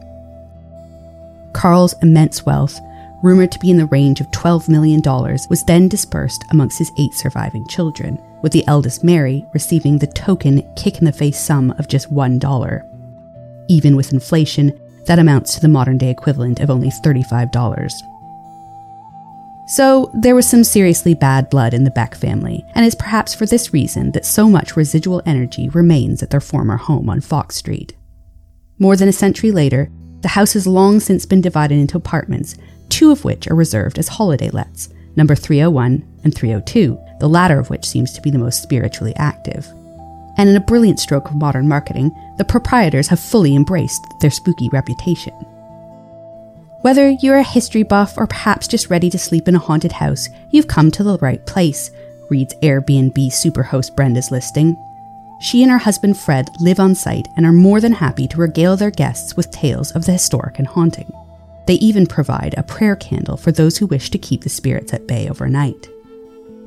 Carl's 1.55 1.95
immense 2.01 2.45
wealth, 2.45 2.81
rumored 3.23 3.51
to 3.53 3.59
be 3.59 3.71
in 3.71 3.77
the 3.77 3.85
range 3.85 4.19
of 4.19 4.29
$12 4.31 4.67
million, 4.67 5.01
was 5.49 5.63
then 5.63 5.87
dispersed 5.87 6.43
amongst 6.51 6.77
his 6.77 6.91
eight 6.99 7.13
surviving 7.13 7.65
children, 7.67 8.21
with 8.43 8.51
the 8.51 8.67
eldest 8.67 9.05
Mary 9.05 9.45
receiving 9.53 9.97
the 9.97 10.05
token 10.07 10.61
kick 10.75 10.99
in 10.99 11.05
the 11.05 11.13
face 11.13 11.39
sum 11.39 11.71
of 11.79 11.87
just 11.87 12.13
$1. 12.13 13.65
Even 13.69 13.95
with 13.95 14.11
inflation, 14.11 14.77
that 15.05 15.17
amounts 15.17 15.55
to 15.55 15.61
the 15.61 15.69
modern 15.69 15.97
day 15.97 16.09
equivalent 16.09 16.59
of 16.59 16.69
only 16.69 16.89
$35. 16.89 17.91
So, 19.67 20.11
there 20.13 20.35
was 20.35 20.47
some 20.47 20.63
seriously 20.63 21.15
bad 21.15 21.49
blood 21.49 21.73
in 21.73 21.85
the 21.85 21.89
Beck 21.89 22.15
family, 22.15 22.63
and 22.75 22.85
it's 22.85 22.95
perhaps 22.95 23.33
for 23.33 23.45
this 23.45 23.73
reason 23.73 24.11
that 24.11 24.25
so 24.25 24.49
much 24.49 24.75
residual 24.75 25.23
energy 25.25 25.69
remains 25.69 26.21
at 26.21 26.29
their 26.31 26.41
former 26.41 26.77
home 26.77 27.09
on 27.09 27.21
Fox 27.21 27.55
Street. 27.55 27.95
More 28.77 28.97
than 28.97 29.07
a 29.07 29.13
century 29.13 29.51
later, 29.51 29.89
the 30.25 30.29
house 30.29 30.53
has 30.53 30.65
long 30.65 30.99
since 30.99 31.23
been 31.23 31.39
divided 31.39 31.77
into 31.77 31.97
apartments, 31.97 32.55
two 32.89 33.11
of 33.11 33.23
which 33.23 33.47
are 33.47 33.53
reserved 33.53 33.99
as 33.99 34.07
holiday 34.07 34.49
lets, 34.49 34.89
number 35.15 35.35
301 35.35 36.03
and 36.23 36.33
302, 36.33 36.99
the 37.19 37.29
latter 37.29 37.59
of 37.59 37.69
which 37.69 37.85
seems 37.85 38.11
to 38.11 38.21
be 38.23 38.31
the 38.31 38.39
most 38.39 38.63
spiritually 38.63 39.15
active. 39.17 39.67
And 40.35 40.49
in 40.49 40.55
a 40.55 40.59
brilliant 40.59 40.99
stroke 40.99 41.29
of 41.29 41.35
modern 41.35 41.67
marketing, 41.67 42.09
the 42.39 42.43
proprietors 42.43 43.07
have 43.09 43.19
fully 43.19 43.55
embraced 43.55 44.03
their 44.19 44.31
spooky 44.31 44.67
reputation. 44.69 45.35
Whether 46.81 47.11
you're 47.11 47.37
a 47.37 47.43
history 47.43 47.83
buff 47.83 48.17
or 48.17 48.25
perhaps 48.25 48.67
just 48.67 48.89
ready 48.89 49.11
to 49.11 49.19
sleep 49.19 49.47
in 49.47 49.53
a 49.53 49.59
haunted 49.59 49.91
house, 49.91 50.27
you've 50.49 50.67
come 50.67 50.89
to 50.89 51.03
the 51.03 51.19
right 51.19 51.45
place, 51.45 51.91
reads 52.31 52.55
Airbnb 52.63 53.13
superhost 53.27 53.95
Brenda's 53.95 54.31
listing. 54.31 54.75
She 55.45 55.61
and 55.61 55.71
her 55.71 55.77
husband 55.77 56.17
Fred 56.17 56.49
live 56.59 56.79
on 56.79 56.95
site 56.95 57.27
and 57.37 57.45
are 57.45 57.51
more 57.51 57.79
than 57.79 57.91
happy 57.91 58.27
to 58.29 58.39
regale 58.39 58.75
their 58.75 58.89
guests 58.89 59.37
with 59.37 59.51
tales 59.51 59.91
of 59.91 60.03
the 60.03 60.13
historic 60.13 60.57
and 60.57 60.67
haunting. 60.67 61.13
They 61.67 61.75
even 61.75 62.07
provide 62.07 62.55
a 62.57 62.63
prayer 62.63 62.95
candle 62.95 63.37
for 63.37 63.51
those 63.51 63.77
who 63.77 63.85
wish 63.85 64.09
to 64.09 64.17
keep 64.17 64.41
the 64.41 64.49
spirits 64.49 64.91
at 64.91 65.05
bay 65.05 65.29
overnight. 65.29 65.87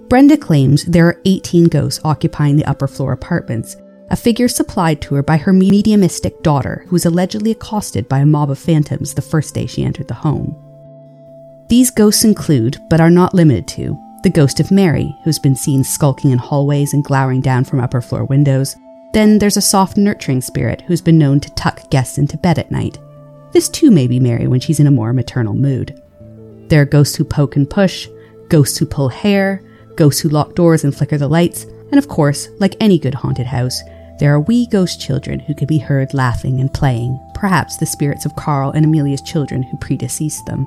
Brenda 0.08 0.36
claims 0.36 0.84
there 0.84 1.08
are 1.08 1.20
18 1.24 1.64
ghosts 1.64 2.00
occupying 2.04 2.56
the 2.56 2.66
upper 2.66 2.86
floor 2.86 3.10
apartments, 3.10 3.76
a 4.10 4.16
figure 4.16 4.46
supplied 4.46 5.02
to 5.02 5.16
her 5.16 5.24
by 5.24 5.38
her 5.38 5.52
mediumistic 5.52 6.40
daughter, 6.44 6.84
who 6.86 6.92
was 6.92 7.04
allegedly 7.04 7.50
accosted 7.50 8.08
by 8.08 8.20
a 8.20 8.26
mob 8.26 8.48
of 8.48 8.60
phantoms 8.60 9.12
the 9.12 9.20
first 9.20 9.56
day 9.56 9.66
she 9.66 9.82
entered 9.82 10.06
the 10.06 10.14
home. 10.14 10.54
These 11.68 11.90
ghosts 11.90 12.22
include, 12.22 12.78
but 12.88 13.00
are 13.00 13.10
not 13.10 13.34
limited 13.34 13.66
to, 13.70 13.98
the 14.22 14.30
ghost 14.30 14.60
of 14.60 14.70
Mary, 14.70 15.16
who's 15.24 15.38
been 15.38 15.56
seen 15.56 15.84
skulking 15.84 16.30
in 16.30 16.38
hallways 16.38 16.92
and 16.92 17.04
glowering 17.04 17.40
down 17.40 17.64
from 17.64 17.80
upper 17.80 18.00
floor 18.00 18.24
windows. 18.24 18.76
Then 19.12 19.38
there's 19.38 19.56
a 19.56 19.62
soft, 19.62 19.96
nurturing 19.96 20.40
spirit 20.40 20.82
who's 20.82 21.00
been 21.00 21.18
known 21.18 21.40
to 21.40 21.54
tuck 21.54 21.88
guests 21.90 22.18
into 22.18 22.36
bed 22.36 22.58
at 22.58 22.70
night. 22.70 22.98
This 23.52 23.68
too 23.68 23.90
may 23.90 24.06
be 24.06 24.20
Mary 24.20 24.46
when 24.46 24.60
she's 24.60 24.80
in 24.80 24.86
a 24.86 24.90
more 24.90 25.12
maternal 25.12 25.54
mood. 25.54 26.00
There 26.68 26.82
are 26.82 26.86
ghosts 26.86 27.16
who 27.16 27.24
poke 27.24 27.56
and 27.56 27.68
push, 27.68 28.08
ghosts 28.48 28.76
who 28.76 28.86
pull 28.86 29.08
hair, 29.08 29.62
ghosts 29.96 30.20
who 30.20 30.28
lock 30.28 30.54
doors 30.54 30.84
and 30.84 30.94
flicker 30.94 31.16
the 31.16 31.28
lights, 31.28 31.64
and 31.90 31.98
of 31.98 32.08
course, 32.08 32.48
like 32.58 32.76
any 32.80 32.98
good 32.98 33.14
haunted 33.14 33.46
house, 33.46 33.80
there 34.18 34.34
are 34.34 34.40
wee 34.40 34.66
ghost 34.66 35.00
children 35.00 35.38
who 35.38 35.54
can 35.54 35.66
be 35.66 35.78
heard 35.78 36.12
laughing 36.12 36.60
and 36.60 36.74
playing, 36.74 37.18
perhaps 37.34 37.76
the 37.76 37.86
spirits 37.86 38.26
of 38.26 38.34
Carl 38.36 38.72
and 38.72 38.84
Amelia's 38.84 39.22
children 39.22 39.62
who 39.62 39.76
predeceased 39.76 40.44
them. 40.44 40.66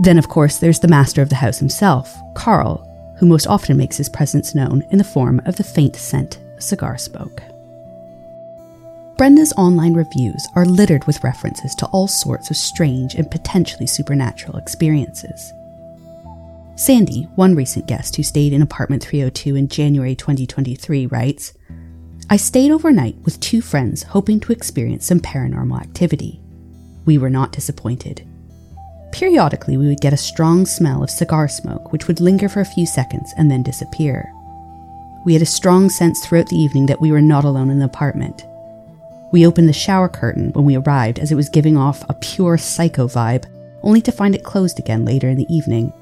Then, 0.00 0.16
of 0.16 0.28
course, 0.30 0.56
there's 0.56 0.80
the 0.80 0.88
master 0.88 1.20
of 1.20 1.28
the 1.28 1.34
house 1.34 1.58
himself, 1.58 2.16
Carl, 2.34 2.86
who 3.18 3.26
most 3.26 3.46
often 3.46 3.76
makes 3.76 3.98
his 3.98 4.08
presence 4.08 4.54
known 4.54 4.82
in 4.90 4.96
the 4.96 5.04
form 5.04 5.42
of 5.44 5.56
the 5.56 5.62
faint 5.62 5.94
scent 5.94 6.38
of 6.56 6.62
cigar 6.62 6.96
smoke. 6.96 7.42
Brenda's 9.18 9.52
online 9.58 9.92
reviews 9.92 10.48
are 10.56 10.64
littered 10.64 11.04
with 11.06 11.22
references 11.22 11.74
to 11.74 11.86
all 11.88 12.08
sorts 12.08 12.48
of 12.50 12.56
strange 12.56 13.14
and 13.14 13.30
potentially 13.30 13.86
supernatural 13.86 14.56
experiences. 14.56 15.52
Sandy, 16.76 17.24
one 17.34 17.54
recent 17.54 17.86
guest 17.86 18.16
who 18.16 18.22
stayed 18.22 18.54
in 18.54 18.62
apartment 18.62 19.02
302 19.02 19.54
in 19.54 19.68
January 19.68 20.14
2023, 20.14 21.08
writes 21.08 21.52
I 22.30 22.38
stayed 22.38 22.70
overnight 22.70 23.16
with 23.24 23.38
two 23.40 23.60
friends 23.60 24.02
hoping 24.02 24.40
to 24.40 24.52
experience 24.52 25.04
some 25.04 25.20
paranormal 25.20 25.78
activity. 25.78 26.40
We 27.04 27.18
were 27.18 27.28
not 27.28 27.52
disappointed. 27.52 28.26
Periodically, 29.12 29.76
we 29.76 29.88
would 29.88 30.00
get 30.00 30.12
a 30.12 30.18
strong 30.18 30.64
smell 30.66 31.02
of 31.02 31.10
cigar 31.10 31.48
smoke, 31.48 31.92
which 31.92 32.06
would 32.06 32.20
linger 32.20 32.48
for 32.48 32.60
a 32.60 32.64
few 32.64 32.86
seconds 32.86 33.34
and 33.36 33.50
then 33.50 33.62
disappear. 33.62 34.32
We 35.24 35.32
had 35.32 35.42
a 35.42 35.46
strong 35.46 35.90
sense 35.90 36.24
throughout 36.24 36.46
the 36.46 36.56
evening 36.56 36.86
that 36.86 37.00
we 37.00 37.12
were 37.12 37.20
not 37.20 37.44
alone 37.44 37.70
in 37.70 37.78
the 37.78 37.84
apartment. 37.84 38.46
We 39.32 39.46
opened 39.46 39.68
the 39.68 39.72
shower 39.72 40.08
curtain 40.08 40.52
when 40.52 40.64
we 40.64 40.76
arrived 40.76 41.18
as 41.18 41.30
it 41.30 41.36
was 41.36 41.48
giving 41.48 41.76
off 41.76 42.08
a 42.08 42.14
pure 42.14 42.56
psycho 42.56 43.06
vibe, 43.06 43.44
only 43.82 44.00
to 44.02 44.12
find 44.12 44.34
it 44.34 44.44
closed 44.44 44.78
again 44.78 45.04
later 45.04 45.28
in 45.28 45.36
the 45.36 45.52
evening. 45.54 45.92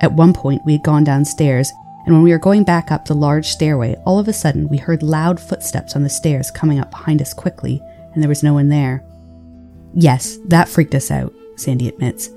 At 0.00 0.12
one 0.12 0.32
point, 0.32 0.64
we 0.64 0.72
had 0.72 0.82
gone 0.82 1.04
downstairs, 1.04 1.72
and 2.04 2.14
when 2.14 2.24
we 2.24 2.32
were 2.32 2.38
going 2.38 2.64
back 2.64 2.90
up 2.90 3.04
the 3.04 3.14
large 3.14 3.46
stairway, 3.46 3.94
all 4.04 4.18
of 4.18 4.26
a 4.26 4.32
sudden 4.32 4.68
we 4.68 4.76
heard 4.76 5.02
loud 5.02 5.38
footsteps 5.38 5.94
on 5.94 6.02
the 6.02 6.08
stairs 6.08 6.50
coming 6.50 6.80
up 6.80 6.90
behind 6.90 7.22
us 7.22 7.32
quickly, 7.32 7.80
and 8.12 8.22
there 8.22 8.28
was 8.28 8.42
no 8.42 8.54
one 8.54 8.68
there. 8.68 9.04
Yes, 9.94 10.38
that 10.46 10.68
freaked 10.68 10.94
us 10.94 11.10
out, 11.10 11.32
Sandy 11.56 11.88
admits. 11.88 12.30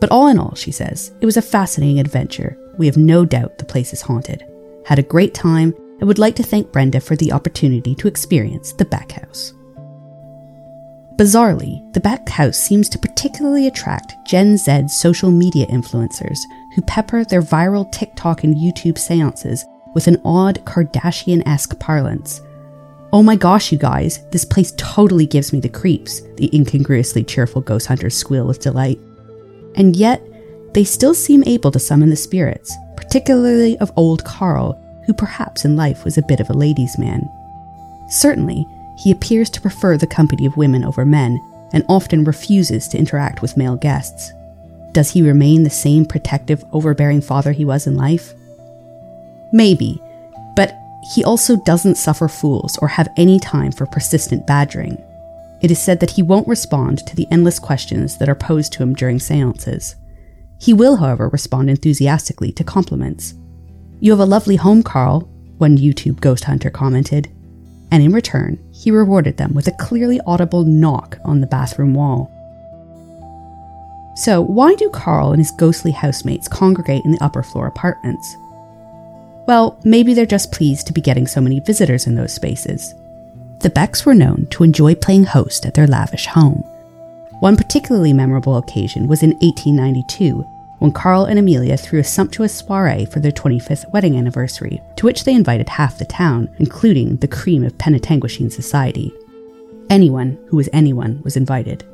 But 0.00 0.10
all 0.10 0.28
in 0.28 0.38
all, 0.38 0.54
she 0.54 0.72
says, 0.72 1.12
it 1.20 1.26
was 1.26 1.36
a 1.36 1.42
fascinating 1.42 2.00
adventure. 2.00 2.56
We 2.78 2.86
have 2.86 2.96
no 2.96 3.24
doubt 3.24 3.58
the 3.58 3.64
place 3.64 3.92
is 3.92 4.00
haunted. 4.00 4.44
Had 4.86 4.98
a 4.98 5.02
great 5.02 5.34
time 5.34 5.74
and 5.98 6.08
would 6.08 6.18
like 6.18 6.36
to 6.36 6.42
thank 6.42 6.72
Brenda 6.72 7.00
for 7.00 7.16
the 7.16 7.32
opportunity 7.32 7.94
to 7.96 8.08
experience 8.08 8.72
the 8.72 8.86
Beck 8.86 9.12
House. 9.12 9.52
Bizarrely, 11.16 11.92
the 11.92 12.00
Beck 12.00 12.26
House 12.30 12.56
seems 12.56 12.88
to 12.88 12.98
particularly 12.98 13.66
attract 13.66 14.14
Gen 14.26 14.56
Z 14.56 14.88
social 14.88 15.30
media 15.30 15.66
influencers 15.66 16.38
who 16.74 16.80
pepper 16.82 17.26
their 17.26 17.42
viral 17.42 17.92
TikTok 17.92 18.42
and 18.42 18.56
YouTube 18.56 18.96
seances 18.96 19.66
with 19.94 20.06
an 20.06 20.18
odd 20.24 20.64
Kardashian 20.64 21.46
esque 21.46 21.78
parlance. 21.78 22.40
Oh 23.12 23.22
my 23.24 23.34
gosh, 23.34 23.72
you 23.72 23.78
guys, 23.78 24.20
this 24.30 24.44
place 24.44 24.72
totally 24.76 25.26
gives 25.26 25.52
me 25.52 25.58
the 25.58 25.68
creeps, 25.68 26.20
the 26.36 26.48
incongruously 26.54 27.24
cheerful 27.24 27.60
ghost 27.60 27.88
hunters 27.88 28.16
squeal 28.16 28.46
with 28.46 28.60
delight. 28.60 29.00
And 29.74 29.96
yet, 29.96 30.22
they 30.74 30.84
still 30.84 31.14
seem 31.14 31.42
able 31.44 31.72
to 31.72 31.80
summon 31.80 32.10
the 32.10 32.16
spirits, 32.16 32.72
particularly 32.96 33.76
of 33.78 33.92
old 33.96 34.24
Carl, 34.24 34.80
who 35.06 35.12
perhaps 35.12 35.64
in 35.64 35.74
life 35.76 36.04
was 36.04 36.18
a 36.18 36.22
bit 36.28 36.38
of 36.38 36.50
a 36.50 36.54
ladies' 36.54 36.98
man. 36.98 37.28
Certainly, 38.08 38.64
he 38.96 39.10
appears 39.10 39.50
to 39.50 39.60
prefer 39.60 39.96
the 39.96 40.06
company 40.06 40.46
of 40.46 40.56
women 40.56 40.84
over 40.84 41.04
men 41.04 41.40
and 41.72 41.84
often 41.88 42.22
refuses 42.22 42.86
to 42.88 42.98
interact 42.98 43.42
with 43.42 43.56
male 43.56 43.76
guests. 43.76 44.32
Does 44.92 45.10
he 45.10 45.22
remain 45.22 45.64
the 45.64 45.70
same 45.70 46.04
protective, 46.04 46.64
overbearing 46.72 47.22
father 47.22 47.50
he 47.50 47.64
was 47.64 47.86
in 47.86 47.96
life? 47.96 48.34
Maybe, 49.52 50.00
he 51.14 51.24
also 51.24 51.56
doesn't 51.56 51.96
suffer 51.96 52.28
fools 52.28 52.78
or 52.78 52.88
have 52.88 53.12
any 53.16 53.38
time 53.38 53.72
for 53.72 53.86
persistent 53.86 54.46
badgering. 54.46 55.02
It 55.62 55.70
is 55.70 55.80
said 55.80 56.00
that 56.00 56.10
he 56.10 56.22
won't 56.22 56.48
respond 56.48 57.06
to 57.06 57.16
the 57.16 57.26
endless 57.30 57.58
questions 57.58 58.18
that 58.18 58.28
are 58.28 58.34
posed 58.34 58.72
to 58.74 58.82
him 58.82 58.94
during 58.94 59.18
seances. 59.18 59.96
He 60.58 60.74
will, 60.74 60.96
however, 60.96 61.28
respond 61.28 61.70
enthusiastically 61.70 62.52
to 62.52 62.64
compliments. 62.64 63.34
You 64.00 64.12
have 64.12 64.20
a 64.20 64.26
lovely 64.26 64.56
home, 64.56 64.82
Carl, 64.82 65.20
one 65.58 65.76
YouTube 65.76 66.20
ghost 66.20 66.44
hunter 66.44 66.70
commented 66.70 67.30
and 67.90 68.02
in 68.02 68.12
return, 68.12 68.58
he 68.72 68.90
rewarded 68.90 69.36
them 69.36 69.54
with 69.54 69.66
a 69.66 69.72
clearly 69.72 70.20
audible 70.26 70.64
knock 70.64 71.18
on 71.24 71.40
the 71.40 71.46
bathroom 71.46 71.94
wall. 71.94 72.30
So, 74.16 74.40
why 74.40 74.74
do 74.74 74.90
Carl 74.90 75.32
and 75.32 75.40
his 75.40 75.50
ghostly 75.52 75.92
housemates 75.92 76.46
congregate 76.46 77.04
in 77.04 77.12
the 77.12 77.24
upper 77.24 77.42
floor 77.42 77.66
apartments? 77.66 78.36
Well, 79.46 79.78
maybe 79.84 80.14
they're 80.14 80.26
just 80.26 80.52
pleased 80.52 80.86
to 80.86 80.92
be 80.92 81.00
getting 81.00 81.26
so 81.26 81.40
many 81.40 81.60
visitors 81.60 82.06
in 82.06 82.14
those 82.14 82.32
spaces. 82.32 82.94
The 83.60 83.70
Becks 83.70 84.06
were 84.06 84.14
known 84.14 84.46
to 84.50 84.64
enjoy 84.64 84.94
playing 84.94 85.24
host 85.24 85.66
at 85.66 85.74
their 85.74 85.86
lavish 85.86 86.26
home. 86.26 86.64
One 87.40 87.56
particularly 87.56 88.12
memorable 88.12 88.56
occasion 88.56 89.06
was 89.08 89.22
in 89.22 89.30
1892 89.40 90.46
when 90.80 90.92
Carl 90.92 91.26
and 91.26 91.38
Amelia 91.38 91.76
threw 91.76 92.00
a 92.00 92.04
sumptuous 92.04 92.54
soiree 92.54 93.04
for 93.04 93.20
their 93.20 93.30
25th 93.30 93.90
wedding 93.92 94.16
anniversary, 94.16 94.80
to 94.96 95.04
which 95.04 95.24
they 95.24 95.34
invited 95.34 95.68
half 95.68 95.98
the 95.98 96.06
town, 96.06 96.48
including 96.58 97.16
the 97.16 97.28
cream 97.28 97.64
of 97.64 97.76
Penetanguishene 97.76 98.50
society. 98.50 99.12
Anyone 99.90 100.38
who 100.48 100.56
was 100.56 100.70
anyone 100.72 101.20
was 101.22 101.36
invited. 101.36 101.84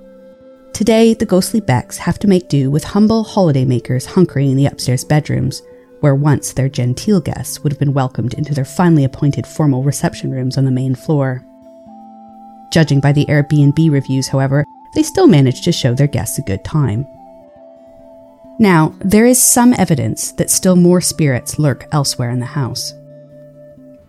Today, 0.72 1.14
the 1.14 1.26
ghostly 1.26 1.58
Becks 1.58 1.98
have 1.98 2.18
to 2.20 2.28
make 2.28 2.48
do 2.48 2.70
with 2.70 2.84
humble 2.84 3.24
holidaymakers 3.24 4.06
hunkering 4.06 4.50
in 4.52 4.56
the 4.56 4.66
upstairs 4.66 5.04
bedrooms, 5.04 5.62
where 6.00 6.14
once 6.14 6.52
their 6.52 6.68
genteel 6.68 7.20
guests 7.20 7.60
would 7.60 7.72
have 7.72 7.78
been 7.78 7.94
welcomed 7.94 8.34
into 8.34 8.54
their 8.54 8.64
finely 8.64 9.04
appointed 9.04 9.46
formal 9.46 9.82
reception 9.82 10.30
rooms 10.30 10.58
on 10.58 10.64
the 10.64 10.70
main 10.70 10.94
floor. 10.94 11.44
Judging 12.72 13.00
by 13.00 13.12
the 13.12 13.26
Airbnb 13.26 13.90
reviews, 13.90 14.28
however, 14.28 14.64
they 14.94 15.02
still 15.02 15.26
managed 15.26 15.64
to 15.64 15.72
show 15.72 15.94
their 15.94 16.06
guests 16.06 16.38
a 16.38 16.42
good 16.42 16.64
time. 16.64 17.06
Now, 18.58 18.94
there 19.00 19.26
is 19.26 19.42
some 19.42 19.74
evidence 19.74 20.32
that 20.32 20.50
still 20.50 20.76
more 20.76 21.00
spirits 21.00 21.58
lurk 21.58 21.86
elsewhere 21.92 22.30
in 22.30 22.40
the 22.40 22.46
house. 22.46 22.92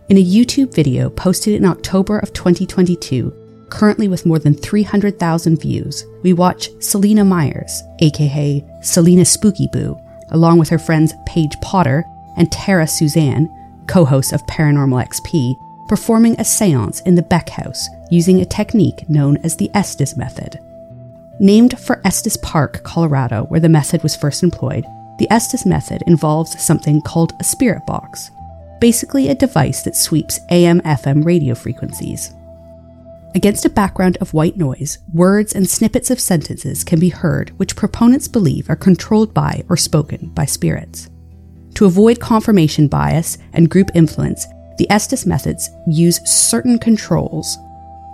In 0.08 0.16
a 0.16 0.24
YouTube 0.24 0.74
video 0.74 1.10
posted 1.10 1.54
in 1.54 1.66
October 1.66 2.18
of 2.18 2.32
2022, 2.32 3.66
currently 3.68 4.08
with 4.08 4.24
more 4.24 4.38
than 4.38 4.54
300,000 4.54 5.60
views, 5.60 6.06
we 6.22 6.32
watch 6.32 6.70
Selena 6.80 7.24
Myers, 7.24 7.82
aka 8.00 8.64
Selena 8.80 9.26
Spooky 9.26 9.68
Boo, 9.70 9.98
along 10.30 10.58
with 10.58 10.68
her 10.68 10.78
friends 10.78 11.14
Paige 11.26 11.60
Potter 11.60 12.04
and 12.36 12.50
Tara 12.50 12.86
Suzanne, 12.86 13.48
co 13.86 14.04
hosts 14.04 14.32
of 14.32 14.46
Paranormal 14.46 15.06
XP, 15.06 15.56
performing 15.88 16.38
a 16.38 16.44
seance 16.44 17.00
in 17.00 17.14
the 17.14 17.22
Beck 17.22 17.48
House 17.48 17.88
using 18.10 18.40
a 18.40 18.46
technique 18.46 19.08
known 19.08 19.38
as 19.38 19.56
the 19.56 19.70
Estes 19.74 20.16
method. 20.16 20.60
Named 21.40 21.78
for 21.78 22.00
Estes 22.04 22.36
Park, 22.36 22.82
Colorado, 22.82 23.44
where 23.44 23.60
the 23.60 23.68
method 23.68 24.02
was 24.02 24.16
first 24.16 24.42
employed, 24.42 24.84
the 25.18 25.30
Estes 25.30 25.66
method 25.66 26.02
involves 26.06 26.60
something 26.60 27.00
called 27.00 27.32
a 27.40 27.44
spirit 27.44 27.84
box, 27.86 28.30
basically 28.80 29.28
a 29.28 29.34
device 29.34 29.82
that 29.82 29.96
sweeps 29.96 30.40
AM 30.50 30.80
FM 30.82 31.24
radio 31.24 31.54
frequencies. 31.54 32.34
Against 33.38 33.64
a 33.64 33.70
background 33.70 34.18
of 34.20 34.34
white 34.34 34.56
noise, 34.56 34.98
words 35.14 35.54
and 35.54 35.70
snippets 35.70 36.10
of 36.10 36.18
sentences 36.18 36.82
can 36.82 36.98
be 36.98 37.10
heard 37.10 37.50
which 37.50 37.76
proponents 37.76 38.26
believe 38.26 38.68
are 38.68 38.74
controlled 38.74 39.32
by 39.32 39.62
or 39.68 39.76
spoken 39.76 40.30
by 40.30 40.44
spirits. 40.44 41.08
To 41.74 41.84
avoid 41.84 42.18
confirmation 42.18 42.88
bias 42.88 43.38
and 43.52 43.70
group 43.70 43.92
influence, 43.94 44.44
the 44.78 44.90
Estes 44.90 45.24
methods 45.24 45.70
use 45.86 46.18
certain 46.28 46.80
controls 46.80 47.56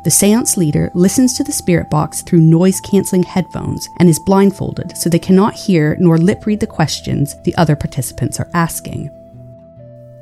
the 0.05 0.11
seance 0.11 0.59
leader 0.59 0.91
listens 0.95 1.33
to 1.33 1.45
the 1.45 1.53
spirit 1.53 1.89
box 1.89 2.21
through 2.21 2.41
noise 2.41 2.79
cancelling 2.83 3.23
headphones 3.23 3.89
and 3.99 4.07
is 4.07 4.19
blindfolded 4.27 4.95
so 4.95 5.09
they 5.09 5.19
cannot 5.19 5.55
hear 5.55 5.97
nor 5.99 6.19
lip 6.19 6.45
read 6.45 6.61
the 6.61 6.67
questions 6.67 7.35
the 7.45 7.57
other 7.57 7.75
participants 7.75 8.39
are 8.39 8.51
asking. 8.53 9.11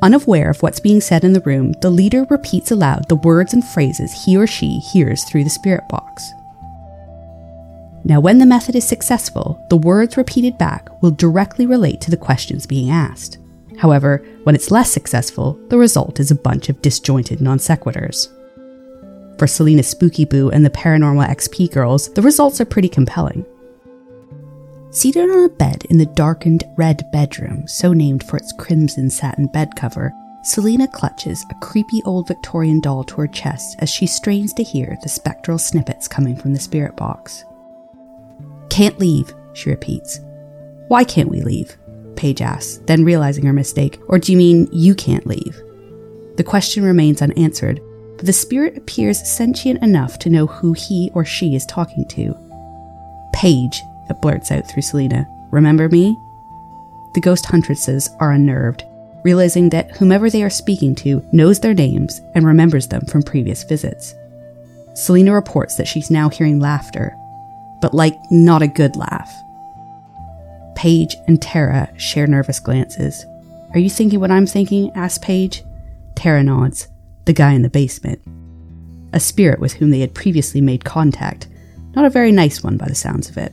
Unaware 0.02 0.50
of 0.50 0.60
what's 0.62 0.80
being 0.80 1.00
said 1.00 1.22
in 1.22 1.32
the 1.32 1.40
room, 1.42 1.72
the 1.80 1.90
leader 1.90 2.26
repeats 2.28 2.72
aloud 2.72 3.08
the 3.08 3.14
words 3.14 3.54
and 3.54 3.64
phrases 3.64 4.24
he 4.24 4.36
or 4.36 4.48
she 4.48 4.80
hears 4.80 5.22
through 5.22 5.44
the 5.44 5.50
spirit 5.50 5.88
box. 5.88 6.32
Now, 8.04 8.18
when 8.18 8.38
the 8.38 8.46
method 8.46 8.74
is 8.74 8.84
successful, 8.84 9.64
the 9.70 9.76
words 9.76 10.16
repeated 10.16 10.58
back 10.58 10.88
will 11.02 11.12
directly 11.12 11.66
relate 11.66 12.00
to 12.00 12.10
the 12.10 12.16
questions 12.16 12.66
being 12.66 12.90
asked. 12.90 13.38
However, 13.78 14.24
when 14.42 14.56
it's 14.56 14.72
less 14.72 14.90
successful, 14.90 15.56
the 15.68 15.78
result 15.78 16.18
is 16.18 16.32
a 16.32 16.36
bunch 16.36 16.68
of 16.68 16.82
disjointed 16.82 17.40
non 17.40 17.58
sequiturs. 17.58 18.26
For 19.38 19.46
Selena 19.46 19.84
Spooky 19.84 20.24
Boo 20.24 20.50
and 20.50 20.64
the 20.64 20.70
Paranormal 20.70 21.28
XP 21.28 21.72
girls, 21.72 22.12
the 22.14 22.22
results 22.22 22.60
are 22.60 22.64
pretty 22.64 22.88
compelling. 22.88 23.46
Seated 24.92 25.30
on 25.30 25.44
a 25.44 25.48
bed 25.48 25.84
in 25.88 25.96
the 25.96 26.06
darkened 26.06 26.64
red 26.76 27.10
bedroom, 27.10 27.66
so 27.66 27.92
named 27.92 28.22
for 28.22 28.36
its 28.36 28.52
crimson 28.52 29.08
satin 29.08 29.46
bed 29.46 29.74
cover, 29.74 30.12
Selena 30.44 30.86
clutches 30.86 31.44
a 31.50 31.54
creepy 31.64 32.02
old 32.04 32.28
Victorian 32.28 32.80
doll 32.80 33.02
to 33.04 33.16
her 33.16 33.26
chest 33.26 33.76
as 33.78 33.88
she 33.88 34.06
strains 34.06 34.52
to 34.52 34.62
hear 34.62 34.98
the 35.02 35.08
spectral 35.08 35.58
snippets 35.58 36.08
coming 36.08 36.36
from 36.36 36.52
the 36.52 36.60
spirit 36.60 36.94
box. 36.96 37.44
Can't 38.68 38.98
leave, 38.98 39.32
she 39.54 39.70
repeats. 39.70 40.20
Why 40.88 41.04
can't 41.04 41.30
we 41.30 41.40
leave? 41.40 41.76
Paige 42.16 42.42
asks, 42.42 42.78
then 42.86 43.04
realizing 43.04 43.46
her 43.46 43.52
mistake. 43.52 43.98
Or 44.08 44.18
do 44.18 44.30
you 44.30 44.38
mean 44.38 44.68
you 44.72 44.94
can't 44.94 45.26
leave? 45.26 45.60
The 46.36 46.44
question 46.44 46.84
remains 46.84 47.22
unanswered 47.22 47.80
but 48.22 48.26
the 48.26 48.32
spirit 48.32 48.76
appears 48.76 49.28
sentient 49.28 49.82
enough 49.82 50.16
to 50.20 50.30
know 50.30 50.46
who 50.46 50.74
he 50.74 51.10
or 51.12 51.24
she 51.24 51.56
is 51.56 51.66
talking 51.66 52.04
to. 52.06 52.36
Paige, 53.32 53.82
it 54.12 54.20
blurts 54.20 54.52
out 54.52 54.68
through 54.68 54.82
Selena. 54.82 55.26
Remember 55.50 55.88
me? 55.88 56.16
The 57.14 57.20
ghost 57.20 57.46
huntresses 57.46 58.08
are 58.20 58.32
unnerved, 58.32 58.84
realizing 59.24 59.68
that 59.70 59.96
whomever 59.96 60.30
they 60.30 60.42
are 60.42 60.50
speaking 60.50 60.94
to 60.96 61.24
knows 61.32 61.60
their 61.60 61.74
names 61.74 62.20
and 62.34 62.46
remembers 62.46 62.88
them 62.88 63.04
from 63.06 63.22
previous 63.22 63.64
visits. 63.64 64.14
Selena 64.94 65.32
reports 65.32 65.76
that 65.76 65.88
she's 65.88 66.10
now 66.10 66.28
hearing 66.28 66.60
laughter, 66.60 67.14
but 67.80 67.94
like 67.94 68.18
not 68.30 68.62
a 68.62 68.68
good 68.68 68.96
laugh. 68.96 69.32
Paige 70.74 71.16
and 71.26 71.40
Tara 71.40 71.92
share 71.98 72.26
nervous 72.26 72.60
glances. 72.60 73.26
Are 73.74 73.78
you 73.78 73.90
thinking 73.90 74.20
what 74.20 74.30
I'm 74.30 74.46
thinking? 74.46 74.90
asks 74.94 75.24
Paige. 75.24 75.62
Tara 76.14 76.42
nods 76.42 76.88
the 77.24 77.32
guy 77.32 77.52
in 77.52 77.62
the 77.62 77.70
basement. 77.70 78.20
A 79.12 79.20
spirit 79.20 79.60
with 79.60 79.74
whom 79.74 79.90
they 79.90 80.00
had 80.00 80.14
previously 80.14 80.60
made 80.60 80.84
contact, 80.84 81.48
not 81.94 82.04
a 82.04 82.10
very 82.10 82.32
nice 82.32 82.62
one 82.62 82.76
by 82.76 82.86
the 82.86 82.94
sounds 82.94 83.28
of 83.28 83.36
it. 83.36 83.52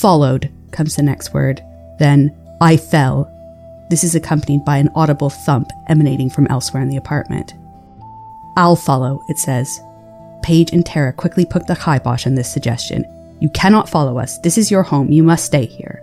Followed 0.00 0.50
comes 0.72 0.96
the 0.96 1.02
next 1.02 1.32
word, 1.32 1.62
then, 1.98 2.36
I 2.60 2.76
fell. 2.76 3.30
This 3.90 4.02
is 4.02 4.14
accompanied 4.14 4.64
by 4.64 4.78
an 4.78 4.90
audible 4.96 5.30
thump 5.30 5.70
emanating 5.88 6.30
from 6.30 6.48
elsewhere 6.48 6.82
in 6.82 6.88
the 6.88 6.96
apartment. 6.96 7.54
I'll 8.56 8.76
follow, 8.76 9.22
it 9.28 9.38
says. 9.38 9.80
Paige 10.42 10.72
and 10.72 10.84
Tara 10.84 11.12
quickly 11.12 11.44
put 11.44 11.66
the 11.66 11.76
kibosh 11.76 12.26
on 12.26 12.34
this 12.34 12.52
suggestion. 12.52 13.04
You 13.40 13.48
cannot 13.50 13.88
follow 13.88 14.18
us. 14.18 14.38
This 14.38 14.58
is 14.58 14.70
your 14.70 14.82
home. 14.82 15.10
You 15.10 15.22
must 15.22 15.44
stay 15.44 15.64
here. 15.64 16.02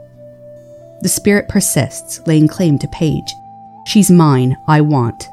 The 1.02 1.10
spirit 1.10 1.50
persists, 1.50 2.26
laying 2.26 2.48
claim 2.48 2.80
to 2.80 2.88
Paige. 2.90 3.34
She's 3.86 4.10
mine. 4.12 4.58
I 4.68 4.82
want. 4.82 5.28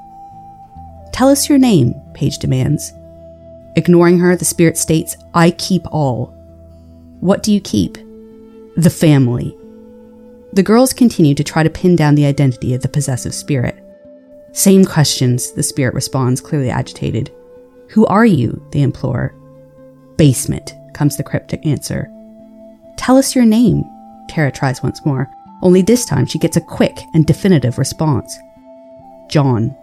Tell 1.13 1.29
us 1.29 1.49
your 1.49 1.59
name, 1.59 1.95
Paige 2.15 2.39
demands. 2.39 2.93
Ignoring 3.77 4.19
her, 4.19 4.35
the 4.35 4.45
spirit 4.45 4.77
states, 4.77 5.17
I 5.35 5.53
keep 5.53 5.87
all. 5.93 6.35
What 7.21 7.43
do 7.43 7.53
you 7.53 7.61
keep? 7.61 7.99
The 8.79 8.91
family. 8.91 9.59
The 10.53 10.63
girls 10.63 10.93
continue 10.93 11.35
to 11.35 11.43
try 11.43 11.65
to 11.65 11.69
pin 11.69 11.97
down 11.97 12.15
the 12.15 12.27
identity 12.27 12.75
of 12.75 12.81
the 12.81 12.89
possessive 12.89 13.35
spirit. 13.35 13.77
Same 14.53 14.85
questions, 14.85 15.51
the 15.51 15.65
spirit 15.65 15.95
responds, 15.95 16.41
clearly 16.41 16.71
agitated. 16.71 17.35
Who 17.89 18.07
are 18.07 18.25
you? 18.25 18.65
they 18.71 18.83
implore. 18.83 19.35
Basement, 20.17 20.75
comes 20.95 21.17
the 21.17 21.25
cryptic 21.25 21.67
answer. 21.67 22.09
Tell 22.97 23.17
us 23.17 23.35
your 23.35 23.45
name, 23.45 23.83
Tara 24.29 24.53
tries 24.53 24.81
once 24.81 25.05
more, 25.05 25.29
only 25.61 25.83
this 25.83 26.05
time 26.05 26.25
she 26.25 26.39
gets 26.39 26.57
a 26.57 26.61
quick 26.61 27.01
and 27.15 27.27
definitive 27.27 27.79
response. 27.79 28.39
John. 29.29 29.77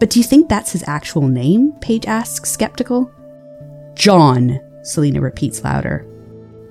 But 0.00 0.10
do 0.10 0.18
you 0.18 0.24
think 0.24 0.48
that's 0.48 0.72
his 0.72 0.82
actual 0.88 1.28
name? 1.28 1.74
Paige 1.80 2.06
asks, 2.06 2.50
skeptical. 2.50 3.08
John, 3.94 4.58
Selena 4.82 5.20
repeats 5.20 5.62
louder. 5.62 6.09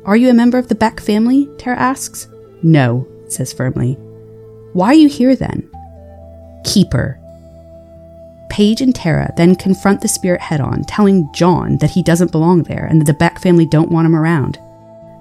Are 0.06 0.16
you 0.16 0.30
a 0.30 0.34
member 0.34 0.58
of 0.58 0.68
the 0.68 0.76
Beck 0.76 1.00
family? 1.00 1.48
Tara 1.58 1.78
asks. 1.78 2.28
No, 2.64 3.08
says 3.28 3.54
firmly. 3.54 3.94
Why 4.74 4.88
are 4.88 4.94
you 4.94 5.10
here 5.10 5.36
then? 5.36 5.70
Keeper. 6.64 7.20
Paige 8.50 8.82
and 8.82 8.96
Tara 8.96 9.32
then 9.38 9.56
confront 9.56 10.02
the 10.02 10.08
spirit 10.08 10.42
head 10.42 10.62
on, 10.62 10.84
telling 10.86 11.32
John 11.34 11.78
that 11.78 11.92
he 11.92 12.02
doesn't 12.02 12.32
belong 12.32 12.64
there 12.64 12.86
and 12.86 13.00
that 13.00 13.06
the 13.06 13.14
Beck 13.14 13.40
family 13.40 13.66
don't 13.66 13.92
want 13.92 14.06
him 14.06 14.16
around. 14.16 14.58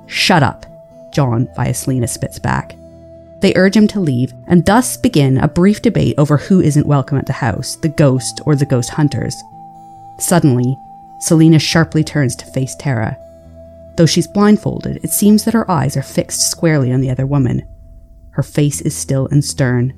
Shut 0.07 0.43
up, 0.43 0.65
John, 1.13 1.49
via 1.55 1.75
Selena 1.75 2.09
spits 2.09 2.39
back. 2.39 2.75
They 3.41 3.55
urge 3.55 3.77
him 3.77 3.87
to 3.89 4.01
leave 4.01 4.33
and 4.47 4.65
thus 4.65 4.97
begin 4.97 5.39
a 5.39 5.49
brief 5.49 5.83
debate 5.83 6.15
over 6.19 6.37
who 6.37 6.61
isn't 6.61 6.87
welcome 6.87 7.19
at 7.19 7.27
the 7.27 7.33
house, 7.33 7.77
the 7.77 7.89
ghost 7.89 8.41
or 8.47 8.57
the 8.57 8.67
ghost 8.67 8.91
hunters. 8.91 9.37
Suddenly, 10.19 10.77
Selena 11.21 11.59
sharply 11.59 12.03
turns 12.03 12.35
to 12.37 12.47
face 12.47 12.75
Tara. 12.77 13.17
Though 13.99 14.07
she's 14.07 14.29
blindfolded, 14.29 15.01
it 15.03 15.11
seems 15.11 15.43
that 15.43 15.55
her 15.55 15.69
eyes 15.69 15.97
are 15.97 16.05
fixed 16.05 16.53
squarely 16.53 16.93
on 16.93 17.01
the 17.01 17.11
other 17.11 17.27
woman. 17.27 17.67
Her 18.31 18.45
face 18.45 18.81
is 18.81 18.97
still 18.97 19.27
and 19.33 19.45
stern. 19.45 19.93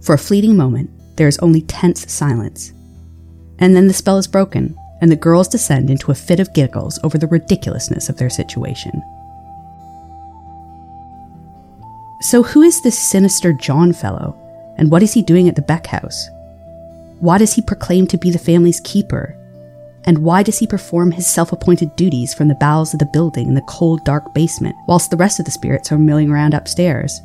For 0.00 0.14
a 0.14 0.18
fleeting 0.18 0.56
moment, 0.56 0.90
there 1.16 1.26
is 1.26 1.36
only 1.38 1.62
tense 1.62 2.12
silence. 2.12 2.72
And 3.58 3.74
then 3.74 3.88
the 3.88 3.92
spell 3.92 4.16
is 4.16 4.28
broken, 4.28 4.76
and 5.00 5.10
the 5.10 5.16
girls 5.16 5.48
descend 5.48 5.90
into 5.90 6.12
a 6.12 6.14
fit 6.14 6.38
of 6.38 6.54
giggles 6.54 7.00
over 7.02 7.18
the 7.18 7.26
ridiculousness 7.26 8.08
of 8.08 8.16
their 8.16 8.30
situation. 8.30 9.02
So, 12.20 12.44
who 12.44 12.62
is 12.62 12.80
this 12.80 12.96
sinister 12.96 13.52
John 13.52 13.92
fellow? 13.92 14.38
And 14.78 14.88
what 14.88 15.02
is 15.02 15.12
he 15.12 15.22
doing 15.22 15.48
at 15.48 15.56
the 15.56 15.62
Beck 15.62 15.88
House? 15.88 16.28
Why 17.18 17.38
does 17.38 17.54
he 17.54 17.60
proclaim 17.60 18.06
to 18.06 18.16
be 18.16 18.30
the 18.30 18.38
family's 18.38 18.78
keeper? 18.78 19.36
And 20.06 20.18
why 20.18 20.42
does 20.42 20.58
he 20.58 20.66
perform 20.66 21.12
his 21.12 21.26
self 21.26 21.52
appointed 21.52 21.96
duties 21.96 22.34
from 22.34 22.48
the 22.48 22.54
bowels 22.56 22.92
of 22.92 22.98
the 22.98 23.06
building 23.06 23.48
in 23.48 23.54
the 23.54 23.62
cold, 23.62 24.04
dark 24.04 24.34
basement, 24.34 24.76
whilst 24.86 25.10
the 25.10 25.16
rest 25.16 25.38
of 25.38 25.46
the 25.46 25.50
spirits 25.50 25.90
are 25.90 25.98
milling 25.98 26.30
around 26.30 26.52
upstairs? 26.52 27.20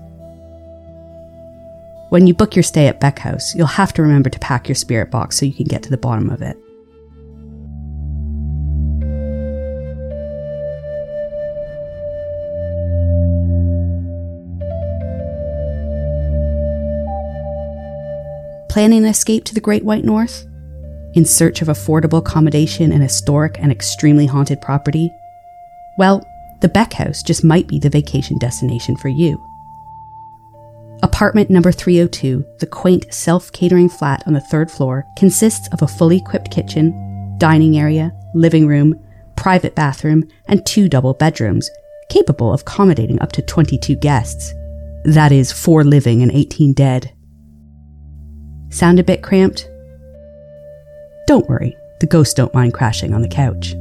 When 2.09 2.25
you 2.25 2.33
book 2.33 2.55
your 2.55 2.63
stay 2.63 2.87
at 2.87 2.99
Beck 2.99 3.19
House, 3.19 3.53
you'll 3.53 3.67
have 3.67 3.93
to 3.93 4.01
remember 4.01 4.29
to 4.31 4.39
pack 4.39 4.67
your 4.67 4.75
spirit 4.75 5.11
box 5.11 5.37
so 5.37 5.45
you 5.45 5.53
can 5.53 5.65
get 5.65 5.83
to 5.83 5.89
the 5.89 5.97
bottom 5.97 6.29
of 6.29 6.41
it. 6.41 6.57
Planning 18.69 19.03
an 19.03 19.09
escape 19.09 19.43
to 19.45 19.53
the 19.53 19.61
Great 19.61 19.83
White 19.83 20.05
North? 20.05 20.48
In 21.15 21.26
search 21.26 21.62
of 21.62 21.67
affordable 21.67 22.19
accommodation 22.19 22.91
in 22.91 23.02
a 23.02 23.06
historic 23.06 23.58
and 23.60 23.72
extremely 23.72 24.28
haunted 24.28 24.62
property? 24.62 25.12
Well, 25.98 26.24
the 26.62 26.69
Beck 26.69 26.93
House 26.93 27.24
just 27.24 27.43
might 27.43 27.67
be 27.67 27.80
the 27.80 27.89
vacation 27.89 28.38
destination 28.38 28.95
for 28.95 29.10
you. 29.10 29.43
Apartment 31.02 31.50
number 31.50 31.72
302, 31.72 32.45
the 32.60 32.67
quaint 32.67 33.12
self 33.13 33.52
catering 33.54 33.89
flat 33.89 34.22
on 34.28 34.34
the 34.34 34.41
third 34.41 34.69
floor, 34.69 35.06
consists 35.17 35.67
of 35.69 35.82
a 35.82 35.88
fully 35.88 36.17
equipped 36.17 36.52
kitchen, 36.52 37.38
dining 37.38 37.78
area, 37.78 38.12
living 38.36 38.67
room, 38.67 39.00
private 39.36 39.76
bathroom, 39.76 40.28
and 40.48 40.65
two 40.65 40.89
double 40.89 41.13
bedrooms, 41.13 41.69
capable 42.10 42.54
of 42.54 42.62
accommodating 42.62 43.22
up 43.22 43.32
to 43.32 43.41
22 43.41 43.95
guests. 43.95 44.54
That 45.06 45.32
is, 45.32 45.52
four 45.52 45.84
living 45.84 46.22
and 46.22 46.32
18 46.32 46.74
dead. 46.74 47.13
Sound 48.69 49.00
a 49.00 49.04
bit 49.04 49.24
cramped? 49.24 49.69
Don't 51.29 51.47
worry, 51.47 51.77
the 51.99 52.07
ghosts 52.07 52.33
don't 52.33 52.55
mind 52.55 52.73
crashing 52.73 53.13
on 53.13 53.21
the 53.21 53.27
couch. 53.27 53.75